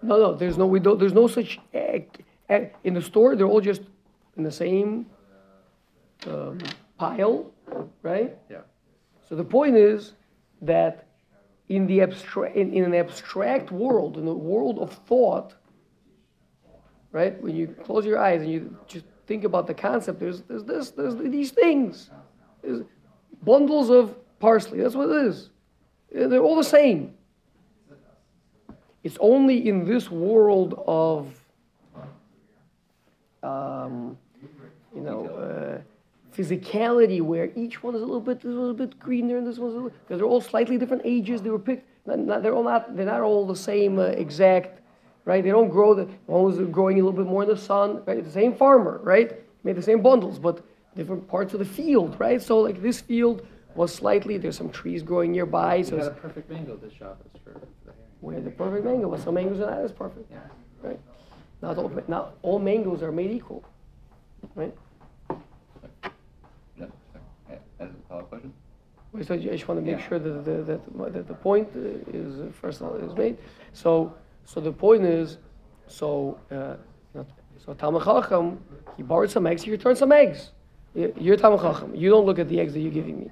No, 0.02 0.18
no, 0.18 0.34
there's 0.34 0.58
no, 0.58 0.66
we 0.66 0.80
don't, 0.80 1.00
there's 1.00 1.14
no 1.14 1.28
such, 1.28 1.60
in 1.72 2.94
the 2.94 3.02
store, 3.02 3.36
they're 3.36 3.48
all 3.48 3.62
just 3.62 3.82
in 4.38 4.44
the 4.44 4.52
same 4.52 5.06
um, 6.28 6.60
pile, 6.98 7.52
right? 8.02 8.36
Yeah. 8.50 8.62
So 9.28 9.36
the 9.36 9.44
point 9.44 9.76
is 9.76 10.14
that 10.62 11.08
in 11.70 11.86
the 11.86 12.02
abstract, 12.02 12.56
in, 12.56 12.74
in 12.74 12.84
an 12.84 12.96
abstract 12.96 13.72
world, 13.72 14.18
in 14.18 14.26
the 14.26 14.34
world 14.34 14.80
of 14.80 14.92
thought, 15.08 15.54
right? 17.12 17.40
When 17.42 17.56
you 17.56 17.68
close 17.68 18.06
your 18.06 18.18
eyes 18.18 18.42
and 18.42 18.52
you 18.52 18.76
just 18.88 19.06
think 19.28 19.44
about 19.44 19.68
the 19.68 19.74
concept, 19.74 20.20
there's, 20.20 20.42
there's 20.42 20.64
this, 20.64 20.90
there's 20.92 21.16
these 21.16 21.52
things. 21.52 22.10
There's 22.64 22.84
bundles 23.44 23.90
of 23.90 24.16
parsley, 24.40 24.80
that's 24.82 24.96
what 24.96 25.10
it 25.10 25.26
is. 25.28 25.52
They're 26.12 26.42
all 26.42 26.56
the 26.56 26.64
same. 26.64 27.14
It's 29.10 29.18
only 29.22 29.68
in 29.68 29.86
this 29.86 30.12
world 30.12 30.84
of, 30.86 31.34
um, 33.42 34.16
you 34.94 35.02
know, 35.02 35.26
uh, 35.26 35.82
physicality 36.38 37.20
where 37.20 37.50
each 37.56 37.82
one 37.82 37.96
is 37.96 38.02
a 38.02 38.06
little 38.06 38.22
bit, 38.22 38.44
a 38.44 38.48
little 38.48 38.76
bit 38.76 39.00
greener 39.00 39.38
and 39.38 39.48
this 39.48 39.58
one's 39.58 39.74
a 39.74 39.78
little, 39.78 39.90
because 39.90 40.20
they're 40.20 40.28
all 40.28 40.42
slightly 40.42 40.78
different 40.78 41.02
ages. 41.06 41.42
They 41.42 41.50
were 41.50 41.58
picked. 41.58 41.88
Not, 42.06 42.20
not, 42.20 42.44
they're 42.44 42.54
all 42.54 42.64
not. 42.64 42.96
They're 42.96 43.08
not 43.08 43.22
all 43.22 43.48
the 43.48 43.56
same 43.56 43.98
uh, 43.98 44.04
exact, 44.26 44.80
right? 45.26 45.44
They 45.44 45.50
don't 45.50 45.70
grow. 45.70 45.96
The 45.96 46.08
one 46.28 46.44
was 46.44 46.60
growing 46.70 47.00
a 47.00 47.04
little 47.04 47.20
bit 47.24 47.26
more 47.26 47.42
in 47.42 47.50
the 47.50 47.58
sun. 47.58 48.04
Right? 48.06 48.24
The 48.24 48.30
same 48.30 48.54
farmer, 48.54 49.00
right? 49.02 49.44
Made 49.64 49.76
the 49.76 49.82
same 49.82 50.04
bundles, 50.04 50.38
but 50.38 50.64
different 50.96 51.28
parts 51.28 51.54
of 51.54 51.60
the 51.60 51.66
field, 51.66 52.16
right? 52.20 52.40
So 52.40 52.60
like 52.60 52.80
this 52.80 53.02
field 53.02 53.42
was 53.74 53.92
slightly. 53.92 54.38
There's 54.38 54.58
some 54.58 54.70
trees 54.70 55.02
growing 55.02 55.32
nearby, 55.32 55.82
so 55.82 55.96
it's 55.98 56.10
got 56.10 56.18
a 56.18 56.22
perfect 56.22 56.48
mango 56.52 56.76
this 56.76 56.94
Shabbos 56.94 57.26
for 57.44 57.54
for 57.54 57.60
the 57.60 57.66
hearing. 57.66 57.79
Where 58.22 58.40
the 58.42 58.52
perfect 58.52 58.86
mango 58.86 59.08
was. 59.08 59.24
Some 59.24 59.36
mangoes 59.36 59.60
are 59.60 59.72
not 59.72 59.80
as 59.82 59.92
perfect, 59.92 60.30
Yeah. 60.32 60.40
right? 60.82 61.00
Not 61.62 61.78
all, 61.78 61.92
not 62.08 62.36
all 62.42 62.60
mangoes 62.60 63.02
are 63.04 63.12
made 63.12 63.32
equal, 63.32 63.64
right? 64.56 64.74
Yeah, 66.78 66.86
sorry. 67.12 67.60
As 67.80 67.90
a 67.90 67.94
follow-up 68.08 68.30
question? 68.30 68.54
Well, 69.12 69.24
So 69.24 69.34
I 69.34 69.38
just 69.38 69.68
want 69.68 69.80
to 69.80 69.86
make 69.86 70.00
Yeah. 70.00 70.08
sure 70.08 70.20
that 70.20 70.46
the, 70.46 70.52
that, 70.64 71.14
that 71.14 71.28
the 71.28 71.34
point 71.34 71.70
uh, 71.76 71.80
is, 72.14 72.40
uh, 72.40 72.48
first 72.62 72.82
of 72.82 72.88
all, 72.88 72.96
is 72.96 73.14
made. 73.16 73.38
So, 73.74 74.14
so 74.46 74.60
the 74.62 74.72
point 74.72 75.04
is, 75.04 75.38
so, 75.88 76.38
uh, 76.52 76.76
not- 77.14 77.26
so 77.58 77.74
Talmud 77.74 78.04
Chacham, 78.04 78.60
he 78.98 79.04
borrowed 79.04 79.30
some 79.32 79.46
eggs, 79.48 79.64
he 79.64 79.72
returned 79.72 79.98
some 79.98 80.12
eggs. 80.12 80.52
You- 80.94 81.14
You're 81.18 81.38
Talmud 81.38 81.62
Chacham, 81.62 81.94
you 81.96 82.10
don't 82.10 82.26
look 82.26 82.40
at 82.40 82.48
the 82.50 82.60
eggs 82.60 82.74
that 82.74 82.80
you're 82.82 82.92
giving 82.94 83.20
me. 83.20 83.32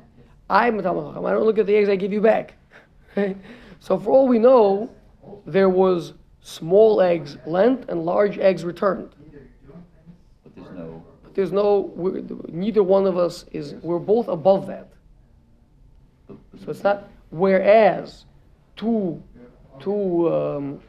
I'm 0.50 0.80
a 0.80 0.82
Talmud 0.82 1.06
Chacham, 1.08 1.26
I 1.26 1.32
don't 1.32 1.44
look 1.46 1.58
at 1.60 1.66
the 1.66 1.76
eggs 1.76 1.90
I 1.90 1.96
give 1.96 2.12
you 2.14 2.22
back. 2.22 2.56
So 3.80 4.00
for 4.00 4.12
all 4.12 4.28
we 4.28 4.40
know, 4.40 4.90
there 5.46 5.70
was 5.70 6.14
small 6.42 7.02
eggs 7.02 7.38
lent 7.46 7.90
and 7.90 8.06
large 8.06 8.38
eggs 8.38 8.64
returned. 8.64 9.10
But 10.44 10.56
there's 10.56 10.72
no, 10.76 11.04
But 11.24 11.36
there's 11.36 11.52
no, 11.52 11.94
neither 12.48 12.84
one 12.84 13.06
of 13.06 13.18
us 13.18 13.46
is, 13.52 13.76
we're 13.76 14.00
both 14.00 14.28
above 14.28 14.68
that. 14.68 14.90
So 16.28 16.72
it's 16.72 16.84
not 16.84 17.08
whereas 17.30 18.26
two 18.76 19.22
two 19.80 20.34
um, 20.34 20.82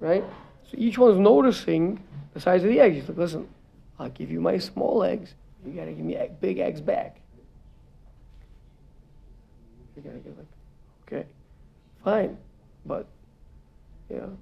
right? 0.00 0.24
So 0.64 0.74
each 0.78 0.98
one's 0.98 1.18
noticing 1.18 2.02
the 2.34 2.40
size 2.40 2.64
of 2.64 2.70
the 2.70 2.80
eggs. 2.80 2.96
He's 2.96 3.08
like, 3.08 3.18
listen, 3.18 3.48
I'll 3.98 4.08
give 4.08 4.30
you 4.30 4.40
my 4.40 4.58
small 4.58 5.04
eggs. 5.04 5.34
You 5.64 5.72
gotta 5.72 5.92
give 5.92 6.04
me 6.04 6.16
egg, 6.16 6.40
big 6.40 6.58
eggs 6.58 6.80
back. 6.80 7.21
You 9.96 10.02
gotta 10.02 10.18
give 10.18 10.36
like, 10.36 10.46
okay, 11.06 11.26
fine, 12.04 12.36
but 12.86 13.06
you 14.10 14.16
know, 14.16 14.36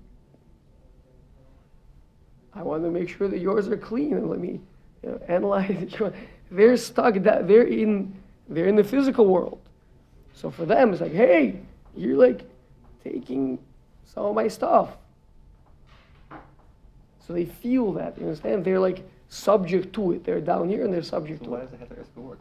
I 2.54 2.62
want 2.62 2.82
to 2.84 2.90
make 2.90 3.08
sure 3.08 3.28
that 3.28 3.38
yours 3.38 3.68
are 3.68 3.76
clean 3.76 4.14
and 4.14 4.28
let 4.28 4.38
me 4.40 4.60
you 5.02 5.08
know, 5.10 5.20
analyze 5.28 5.70
each 5.82 6.00
one. 6.00 6.12
They're 6.50 6.76
stuck. 6.76 7.14
That 7.22 7.46
they're 7.46 7.66
in. 7.66 8.14
They're 8.48 8.66
in 8.66 8.74
the 8.76 8.84
physical 8.84 9.26
world. 9.26 9.60
So 10.34 10.50
for 10.50 10.64
them, 10.64 10.92
it's 10.92 11.00
like, 11.00 11.12
hey, 11.12 11.60
you're 11.96 12.16
like 12.16 12.42
taking 13.04 13.58
some 14.04 14.24
of 14.24 14.34
my 14.34 14.48
stuff. 14.48 14.90
So 17.26 17.32
they 17.32 17.44
feel 17.44 17.92
that. 17.92 18.18
You 18.18 18.24
understand? 18.24 18.64
They're 18.64 18.80
like 18.80 19.08
subject 19.28 19.92
to 19.94 20.12
it. 20.12 20.24
They're 20.24 20.40
down 20.40 20.68
here 20.68 20.84
and 20.84 20.92
they're 20.92 21.02
subject 21.02 21.40
So 21.40 21.44
to 21.44 21.50
why 21.52 21.58
it. 21.58 21.70
does 21.70 21.70
the 21.70 21.76
Heter 21.76 22.04
Iska 22.04 22.16
work? 22.20 22.40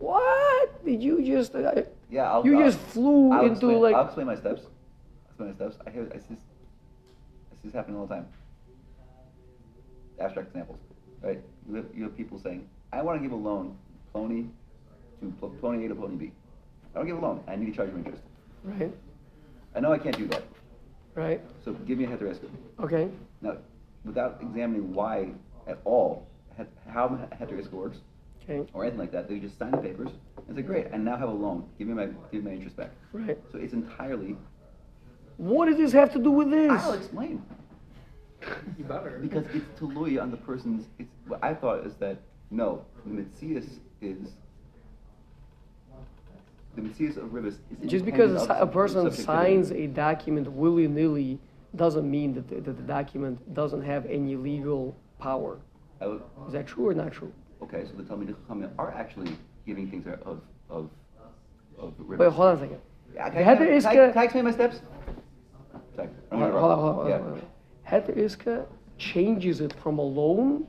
What 0.00 0.84
did 0.84 1.00
you 1.00 1.24
just? 1.24 1.54
Uh, 1.54 1.82
Yeah, 2.12 2.30
I'll. 2.30 2.44
you 2.46 2.58
I'll- 2.58 2.66
just 2.66 2.78
flew 2.78 3.32
I'll 3.32 3.40
into 3.40 3.52
explain, 3.52 3.80
like. 3.80 3.94
I'll 3.94 4.04
explain 4.04 4.26
my 4.26 4.34
steps. 4.36 4.62
I'll 4.66 5.28
explain 5.30 5.48
my 5.48 5.54
steps. 5.54 5.76
I 5.86 5.90
hear, 5.90 6.08
I 6.14 6.18
see, 6.18 6.34
this- 6.34 6.44
I 7.50 7.54
see 7.56 7.60
this 7.68 7.72
happening 7.72 7.96
all 7.98 8.06
the 8.06 8.14
time. 8.16 8.26
Abstract 10.20 10.48
examples, 10.48 10.78
right? 11.22 11.40
You 11.68 11.74
have, 11.76 11.86
you 11.94 12.02
have 12.04 12.16
people 12.16 12.38
saying, 12.38 12.68
I 12.92 13.00
want 13.02 13.18
to 13.18 13.22
give 13.22 13.32
a 13.32 13.40
loan, 13.40 13.76
Plony 14.14 14.50
to 15.20 15.32
Pl- 15.40 15.54
Plony 15.60 15.86
A 15.86 15.88
to 15.88 15.94
Plony 15.94 16.18
B. 16.18 16.32
I 16.94 16.98
don't 16.98 17.06
give 17.06 17.16
a 17.16 17.20
loan. 17.20 17.42
I 17.48 17.56
need 17.56 17.66
to 17.66 17.72
charge 17.72 17.90
you 17.90 17.96
interest. 17.96 18.22
Right. 18.62 18.92
I 19.74 19.80
know 19.80 19.90
I 19.92 19.98
can't 19.98 20.16
do 20.16 20.26
that. 20.28 20.42
Right. 21.14 21.40
So 21.64 21.72
give 21.72 21.96
me 21.98 22.04
a 22.04 22.08
Heter 22.08 22.28
Iska. 22.30 22.48
Okay. 22.80 23.08
Now, 23.40 23.56
without 24.04 24.38
examining 24.42 24.92
why 24.92 25.30
at 25.66 25.78
all, 25.86 26.26
how 26.86 27.08
Heter 27.40 27.58
Iska 27.58 27.72
works, 27.72 27.98
Okay. 28.42 28.68
or 28.74 28.82
anything 28.84 29.00
like 29.00 29.12
that, 29.12 29.28
they 29.28 29.38
just 29.38 29.58
sign 29.58 29.70
the 29.70 29.78
papers 29.78 30.10
and 30.48 30.56
say, 30.56 30.62
great, 30.62 30.86
I 30.92 30.96
now 30.96 31.16
have 31.16 31.28
a 31.28 31.32
loan. 31.32 31.68
Give 31.78 31.88
me 31.88 31.94
my, 31.94 32.06
give 32.30 32.44
me 32.44 32.50
my 32.50 32.52
interest 32.52 32.76
back. 32.76 32.90
Right. 33.12 33.38
So 33.50 33.58
it's 33.58 33.72
entirely. 33.72 34.36
What 35.36 35.66
does 35.66 35.76
this 35.76 35.92
have 35.92 36.12
to 36.12 36.18
do 36.18 36.30
with 36.30 36.50
this? 36.50 36.70
I'll 36.70 36.92
explain. 36.94 37.42
You 38.76 38.84
better. 38.84 39.20
Because 39.22 39.44
it's 39.54 39.64
to 39.78 39.86
Tului 39.86 40.20
on 40.20 40.32
the 40.32 40.36
person's. 40.36 40.86
It's 40.98 41.08
what 41.28 41.38
I 41.44 41.54
thought 41.54 41.86
is 41.86 41.94
that 42.00 42.16
no, 42.50 42.84
the 43.06 43.12
Mitzias 43.22 43.78
is. 44.00 44.32
The 46.74 46.82
Mitzias 46.82 47.16
of 47.18 47.30
Ribis 47.32 47.58
is 47.80 47.88
Just 47.88 48.04
because 48.04 48.48
a, 48.48 48.54
a 48.62 48.66
person 48.66 49.12
signs 49.12 49.70
a 49.70 49.86
document 49.86 50.50
willy 50.50 50.88
nilly 50.88 51.38
doesn't 51.76 52.10
mean 52.10 52.34
that 52.34 52.48
the, 52.48 52.56
that 52.56 52.76
the 52.76 52.82
document 52.82 53.54
doesn't 53.54 53.82
have 53.82 54.06
any 54.06 54.34
legal 54.34 54.96
power. 55.20 55.58
Would- 56.00 56.22
Is 56.48 56.52
that 56.54 56.66
true 56.66 56.88
or 56.88 56.94
not 56.94 57.12
true? 57.12 57.32
okay, 57.62 57.84
so 57.84 57.92
the 57.96 58.02
Talmud 58.02 58.34
Chachamim 58.48 58.70
are 58.76 58.90
actually 58.92 59.36
giving 59.66 59.90
things 59.90 60.06
of 60.24 60.40
of 60.70 60.90
of 61.78 61.92
Ribis. 61.98 62.18
Wait, 62.18 62.32
hold 62.32 62.48
on 62.48 62.56
a 62.56 62.60
second. 62.60 62.80
Yeah, 63.14 63.28
The 63.28 63.36
can, 63.36 63.48
I- 63.48 63.56
can, 63.56 63.86
I- 63.86 64.10
can 64.12 64.18
I 64.18 64.24
explain 64.24 64.44
my 64.44 64.52
steps? 64.52 64.80
Sorry, 65.96 66.08
I'm 66.30 66.38
Hold 66.38 66.52
on, 66.54 66.60
hold 66.60 66.72
on, 66.72 66.78
hold 66.78 66.98
on. 67.00 67.08
yeah. 67.10 67.18
hold 67.18 67.32
on. 67.34 67.42
Heter 67.90 68.16
Iska 68.16 68.66
changes 68.98 69.60
it 69.60 69.74
from 69.82 69.98
a 69.98 70.02
loan 70.02 70.66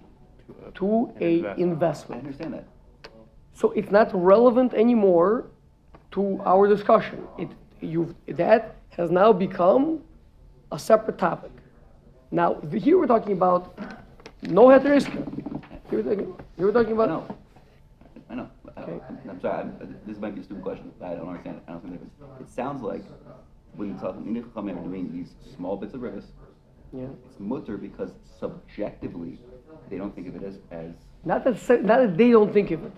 to 0.76 1.12
An 1.22 1.46
a 1.46 1.56
investment. 1.58 2.20
I 2.22 2.26
understand 2.26 2.54
that. 2.56 2.66
So 3.54 3.72
it's 3.72 3.92
not 3.92 4.10
relevant 4.14 4.74
anymore 4.74 5.46
to 6.12 6.42
our 6.46 6.68
discussion. 6.68 7.26
It, 7.38 7.50
you, 7.80 8.16
that 8.28 8.76
has 8.90 9.12
now 9.12 9.32
become 9.32 10.02
a 10.72 10.80
separate 10.80 11.18
topic. 11.18 11.52
Now, 12.32 12.56
the- 12.64 12.80
here 12.80 12.98
we're 13.00 13.08
talking 13.08 13.34
about 13.34 13.78
no 14.42 14.64
Heter 14.68 14.96
Iska. 15.00 15.62
Here 15.90 16.02
we're 16.02 16.16
talking, 16.16 16.34
here 16.58 16.66
we're 16.68 16.74
talking 16.74 16.94
about. 16.94 17.10
know. 17.10 17.36
I 18.30 18.36
know. 18.36 18.50
I- 18.76 18.82
Okay. 18.82 19.00
I'm 19.30 19.33
sorry. 19.44 19.62
I'm, 19.62 19.96
this 20.08 20.18
might 20.18 20.34
be 20.34 20.42
a 20.42 20.44
stupid 20.44 20.64
question. 20.64 20.92
but 21.00 21.06
I 21.12 21.16
don't 21.16 21.28
understand 21.28 21.58
it. 21.58 21.64
I 21.68 21.72
don't 21.74 21.84
think 21.84 21.96
it 21.96 22.02
is. 22.02 22.42
It 22.42 22.50
sounds 22.50 22.82
like 22.82 23.04
when 23.76 23.94
the 23.96 24.02
Talmud 24.02 24.26
Chachamim 24.26 24.80
are 24.80 24.88
doing 24.88 25.12
these 25.12 25.36
small 25.56 25.78
bits 25.78 25.94
of 25.94 26.02
Ribis, 26.02 26.26
Yeah. 26.92 27.06
it's 27.30 27.40
mutter 27.40 27.78
because 27.78 28.12
subjectively 28.40 29.40
they 29.90 29.98
don't 29.98 30.16
think 30.16 30.28
of 30.28 30.36
it 30.36 30.44
as, 30.44 30.56
as 30.72 30.92
Not 31.26 31.44
that, 31.44 31.84
not 31.84 31.98
that 32.00 32.18
they 32.18 32.32
don't 32.32 32.52
think 32.54 32.72
of 32.72 32.84
it. 32.86 32.94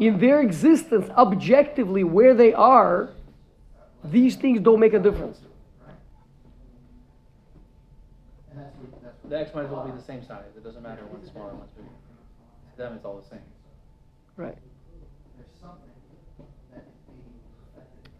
In 0.00 0.18
their 0.18 0.40
existence, 0.40 1.08
objectively, 1.10 2.02
where 2.02 2.34
they 2.34 2.52
are, 2.52 3.10
these 4.04 4.34
things 4.36 4.60
don't 4.60 4.80
make 4.80 4.94
a 4.94 4.98
difference. 4.98 5.38
The 9.28 9.38
X 9.38 9.54
might 9.54 9.64
as 9.64 9.70
well 9.70 9.84
be 9.86 9.92
the 9.92 10.02
same 10.02 10.22
size. 10.24 10.44
It 10.56 10.62
doesn't 10.62 10.82
matter 10.82 11.04
one's 11.06 11.30
smaller, 11.30 11.54
one's 11.54 11.70
bigger. 11.70 11.88
To 11.88 12.76
them, 12.76 12.92
it's 12.94 13.04
all 13.04 13.16
the 13.16 13.28
same. 13.28 13.40
Right. 14.36 14.58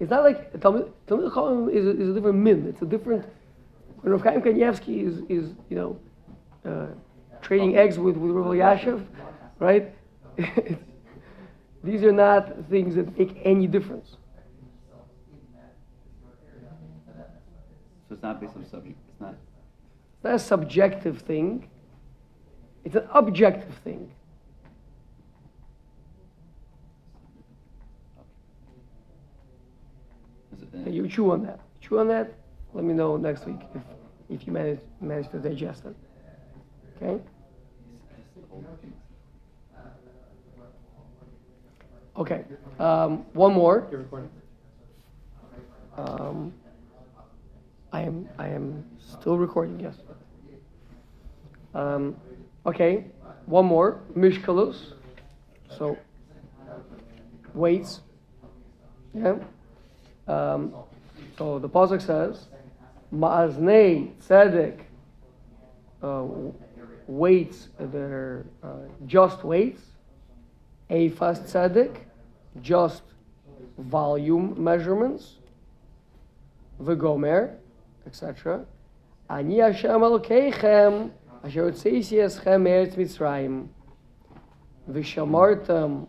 It's 0.01 0.11
not 0.11 0.25
like 0.25 0.61
Talmud 0.61 0.93
Talmud 1.07 1.33
Chacham 1.33 1.69
is 1.71 1.87
a, 1.87 1.91
is 1.91 2.09
a 2.11 2.15
different 2.15 2.39
min. 2.39 2.67
It's 2.67 2.83
a 2.83 2.87
different. 2.87 3.25
When 4.01 4.13
Rav 4.13 4.23
Chaim 4.23 4.43
Kanievsky 4.43 5.07
is 5.07 5.23
is 5.29 5.55
you 5.71 5.77
know 5.77 6.01
uh, 6.65 6.89
trading 7.41 7.77
eggs 7.77 7.99
with 7.99 8.17
with 8.17 8.33
Rav 8.33 8.47
Yashiv, 8.47 9.05
right? 9.61 9.95
These 11.85 12.03
are 12.03 12.13
not 12.13 12.69
things 12.69 12.97
that 12.97 13.17
make 13.17 13.41
any 13.45 13.67
difference. 13.67 14.17
so 18.09 18.15
it's 18.15 18.23
not 18.23 18.41
based 18.41 18.57
on 18.57 18.67
subject. 18.69 18.99
It's 19.09 19.21
not. 19.21 19.35
It's 20.17 20.25
not 20.25 20.35
a 20.35 20.39
subjective 20.39 21.21
thing. 21.21 21.71
It's 22.85 22.97
an 22.97 23.07
objective 23.13 23.75
thing. 23.85 24.13
You 30.87 31.09
chew 31.09 31.31
on 31.31 31.43
that. 31.45 31.61
Chew 31.81 31.99
on 31.99 32.09
that. 32.09 32.33
Let 32.73 32.85
me 32.85 32.95
know 32.95 33.17
next 33.17 33.47
week 33.47 33.61
if 33.75 33.83
if 34.29 34.47
you 34.47 34.53
manage 34.53 34.81
manage 35.01 35.31
to 35.31 35.39
digest 35.39 35.85
it. 35.85 35.97
Okay. 36.97 37.23
Okay. 42.17 42.45
Um, 42.79 43.25
one 43.33 43.53
more. 43.53 43.87
You're 43.91 44.01
recording? 44.01 44.31
Um, 45.97 46.53
I 47.93 48.03
am 48.03 48.29
I 48.39 48.49
am 48.49 48.85
still 48.99 49.39
recording. 49.39 49.79
Yes. 49.81 49.95
Um, 51.75 52.17
okay. 52.67 53.05
One 53.47 53.67
more. 53.67 54.01
Mishkalus. 54.17 54.95
So 55.77 55.99
weights. 57.53 58.01
Yeah. 59.13 59.39
Um, 60.27 60.75
so 61.37 61.59
the 61.59 61.69
pasuk 61.69 62.01
says, 62.01 62.47
"Ma'aznei 63.13 64.15
tzedek 64.23 64.81
uh, 66.03 66.25
are 67.09 68.47
uh, 68.63 68.69
just 69.07 69.45
weights, 69.45 69.83
Ephas 70.91 71.41
tzedek, 71.41 71.97
just 72.63 73.03
volume 73.79 74.55
measurements, 74.63 75.37
v'gomer, 76.81 77.57
etc. 78.07 78.65
Ani 79.29 79.59
Hashem 79.59 80.01
Elokeichem, 80.01 81.11
asher 81.43 81.71
hotzeisi 81.71 82.19
eschem 82.19 82.63
me'eretz 82.63 82.95
Mitzrayim, 82.97 83.69
v'shamartem 84.91 86.07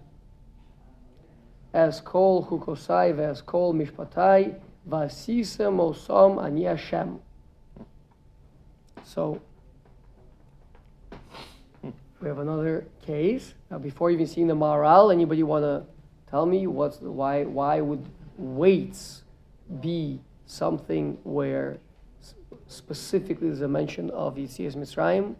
es 1.75 1.99
kol 1.99 2.45
chukosai 2.45 3.13
ve'es 3.13 3.45
kol 3.45 3.73
mishpatai, 3.73 4.55
v'asisem 4.89 5.77
osam 5.77 6.41
ani 6.41 6.63
Hashem. 6.63 7.19
So, 9.03 9.41
we 11.83 12.27
have 12.29 12.39
another 12.39 12.87
case. 13.05 13.53
Now, 13.69 13.77
before 13.77 14.09
even 14.09 14.25
seeing 14.25 14.47
the 14.47 14.55
Maharal, 14.55 15.11
anybody 15.11 15.43
want 15.43 15.63
to 15.63 15.85
tell 16.29 16.45
me 16.45 16.65
what's 16.65 16.97
the, 16.97 17.11
why? 17.11 17.43
Why 17.43 17.81
would 17.81 18.05
weights 18.37 19.23
be 19.81 20.21
something 20.45 21.17
where 21.23 21.77
specifically 22.67 23.47
there's 23.47 23.61
a 23.61 23.67
mention 23.67 24.09
of 24.11 24.35
Yitzias 24.35 24.75
Mitzrayim? 24.75 25.35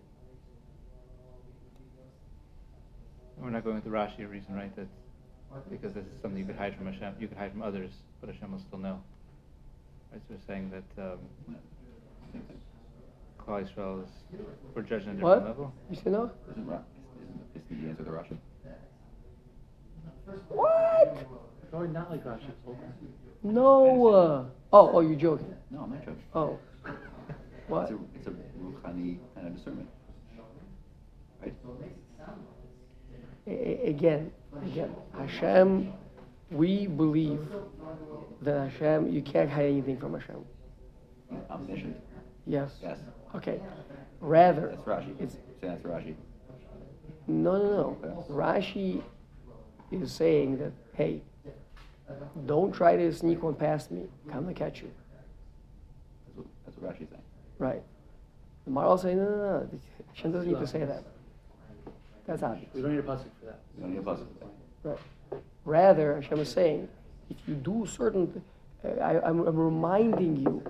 We're 3.38 3.50
not 3.52 3.64
going 3.64 3.76
with 3.76 3.86
the 3.86 3.90
Rashi 3.90 4.30
reason, 4.30 4.54
right? 4.54 4.76
That 4.76 4.88
because 5.70 5.94
this 5.94 6.04
is 6.06 6.22
something 6.22 6.40
you 6.40 6.46
could 6.46 6.56
hide 6.58 6.76
from 6.76 6.86
Hashem, 6.92 7.16
you 7.20 7.28
could 7.28 7.38
hide 7.38 7.52
from 7.52 7.62
others, 7.62 7.92
but 8.22 8.30
Hashem 8.30 8.52
will 8.52 8.60
still 8.60 8.80
know. 8.80 9.02
Right? 10.12 10.22
So 10.28 10.36
we're 10.36 10.46
saying 10.48 10.72
that 10.72 11.02
um, 11.12 11.20
Klal 13.40 13.64
Yisrael 13.68 14.04
is 14.04 14.10
we're 14.74 14.82
judging 14.82 15.10
at 15.10 15.14
a 15.16 15.18
different 15.18 15.22
What? 15.24 15.44
level. 15.46 15.74
You 15.90 15.96
say 15.96 16.10
no? 16.10 16.32
Isn't 16.52 16.66
Ra, 16.66 16.80
isn't, 17.22 17.66
isn't 17.66 17.84
the 17.84 17.90
answer 17.90 18.04
the 18.04 18.10
Rashi? 18.12 18.38
What? 20.50 21.28
It's 21.64 21.74
already 21.74 21.94
not 21.94 22.10
like 22.12 22.24
Rashi. 22.26 22.52
No. 23.44 24.08
Uh, 24.08 24.46
oh, 24.74 24.92
oh, 24.94 25.00
you're 25.02 25.16
joking. 25.16 25.54
No, 25.72 25.82
I'm 25.82 25.92
not 25.92 26.00
joking. 26.06 26.24
Oh, 26.34 26.60
what? 27.68 27.84
It's 27.84 27.92
a, 27.92 28.00
it's 28.16 28.28
a 28.28 28.32
Ruchani 28.60 29.18
kind 29.36 29.48
of 29.48 29.56
discernment. 29.56 29.88
Right? 31.42 31.54
A- 33.48 33.52
a- 33.52 33.90
again, 33.90 34.32
again, 34.64 34.96
Hashem, 35.18 35.94
we 36.52 36.88
believe 36.88 37.40
that 38.42 38.70
Hashem, 38.70 39.12
you 39.12 39.22
can't 39.22 39.50
hide 39.50 39.66
anything 39.66 39.98
from 39.98 40.14
Hashem. 40.14 40.44
Omniscient. 41.50 41.96
Yes. 42.46 42.72
Yes. 42.82 43.00
Okay. 43.36 43.60
Rather, 44.22 44.68
That's 44.70 44.82
Rashi. 44.84 45.20
it's 45.20 45.38
that's 45.62 45.82
Rashi. 45.84 46.16
no, 47.28 47.58
no, 47.58 47.98
no. 48.02 48.26
Rashi 48.30 49.02
is 49.92 50.12
saying 50.12 50.58
that, 50.60 50.72
hey, 50.94 51.22
don't 52.46 52.72
try 52.72 52.96
to 52.96 53.12
sneak 53.14 53.42
one 53.42 53.56
past 53.56 53.92
me. 53.92 54.04
Come 54.32 54.48
to 54.48 54.54
catch 54.54 54.82
you. 54.82 54.92
That's 56.26 56.38
what, 56.38 56.48
that's 56.66 56.78
what 56.78 56.92
Rashi's 56.94 57.10
saying. 57.10 57.22
Right. 57.58 57.82
The 58.66 58.72
Maharal 58.72 59.02
saying, 59.02 59.18
no, 59.18 59.24
no, 59.24 59.38
no. 59.38 59.70
Hashem 60.14 60.32
doesn't 60.32 60.52
need 60.52 60.60
to 60.60 60.68
say 60.68 60.80
that. 60.86 61.04
That's 62.26 62.44
obvious. 62.44 62.70
We 62.74 62.82
don't 62.82 62.92
need 62.92 63.00
a 63.00 63.04
pasuk 63.04 63.30
for 63.40 63.46
that. 63.46 63.60
You 63.76 63.84
don't 63.84 63.92
need 63.92 64.00
a 64.00 64.02
puzzle. 64.02 64.28
Right. 64.84 64.98
Rather, 65.64 66.16
Hashem 66.16 66.40
is 66.40 66.50
saying, 66.50 66.88
if 67.30 67.38
you 67.48 67.56
do 67.56 67.86
certain, 67.86 68.42
uh, 68.84 68.90
I, 69.02 69.28
I'm, 69.28 69.46
I'm 69.48 69.58
reminding 69.58 70.38
you, 70.38 70.64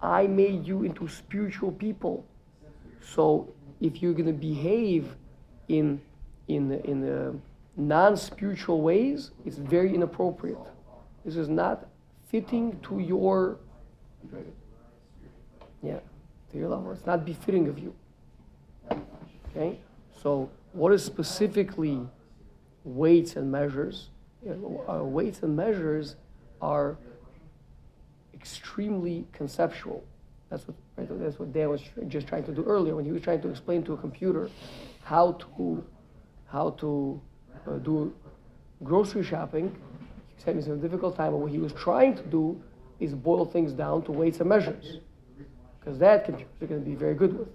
I 0.00 0.26
made 0.26 0.66
you 0.66 0.84
into 0.84 1.08
spiritual 1.08 1.72
people. 1.72 2.24
So 3.00 3.48
if 3.80 4.02
you're 4.02 4.12
going 4.12 4.26
to 4.26 4.32
behave 4.32 5.16
in 5.68 6.00
in 6.48 6.72
in 6.84 7.00
the 7.00 7.34
non-spiritual 7.76 8.82
ways, 8.82 9.30
it's 9.44 9.56
very 9.56 9.94
inappropriate. 9.94 10.58
This 11.24 11.36
is 11.36 11.48
not 11.48 11.86
fitting 12.28 12.78
to 12.82 12.98
your 12.98 13.58
yeah 15.82 16.00
to 16.50 16.58
your 16.58 16.68
level. 16.68 16.92
It's 16.92 17.06
not 17.06 17.24
befitting 17.24 17.68
of 17.68 17.78
you. 17.78 17.94
Okay. 19.50 19.78
So 20.22 20.50
what 20.74 20.92
is 20.92 21.02
specifically 21.04 22.00
weights 22.84 23.36
and 23.36 23.50
measures. 23.50 24.10
Uh, 24.46 25.02
weights 25.02 25.42
and 25.42 25.56
measures 25.56 26.16
are 26.60 26.98
extremely 28.34 29.26
conceptual. 29.32 30.04
That's 30.50 30.68
what 30.68 30.76
right, 30.96 31.08
that's 31.20 31.38
what 31.38 31.52
Dan 31.52 31.70
was 31.70 31.80
just 32.08 32.26
trying 32.26 32.44
to 32.44 32.52
do 32.52 32.62
earlier 32.64 32.94
when 32.94 33.04
he 33.04 33.12
was 33.12 33.22
trying 33.22 33.40
to 33.42 33.48
explain 33.48 33.82
to 33.84 33.94
a 33.94 33.96
computer 33.96 34.50
how 35.02 35.32
to 35.56 35.82
how 36.46 36.70
to 36.70 37.20
uh, 37.66 37.78
do 37.78 38.12
grocery 38.82 39.24
shopping. 39.24 39.74
He 40.28 40.34
was 40.34 40.44
having 40.44 40.62
some 40.62 40.80
difficult 40.80 41.16
time, 41.16 41.32
but 41.32 41.38
what 41.38 41.50
he 41.50 41.58
was 41.58 41.72
trying 41.72 42.16
to 42.16 42.22
do 42.24 42.60
is 43.00 43.14
boil 43.14 43.46
things 43.46 43.72
down 43.72 44.02
to 44.02 44.12
weights 44.12 44.40
and 44.40 44.48
measures, 44.48 44.98
because 45.80 45.98
that 46.00 46.24
computers 46.24 46.52
are 46.60 46.66
going 46.66 46.84
to 46.84 46.88
be 46.88 46.94
very 46.94 47.14
good 47.14 47.38
with, 47.38 47.48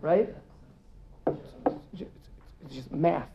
right? 0.00 0.34
It's 1.26 2.74
just, 2.74 2.92
math. 2.92 3.28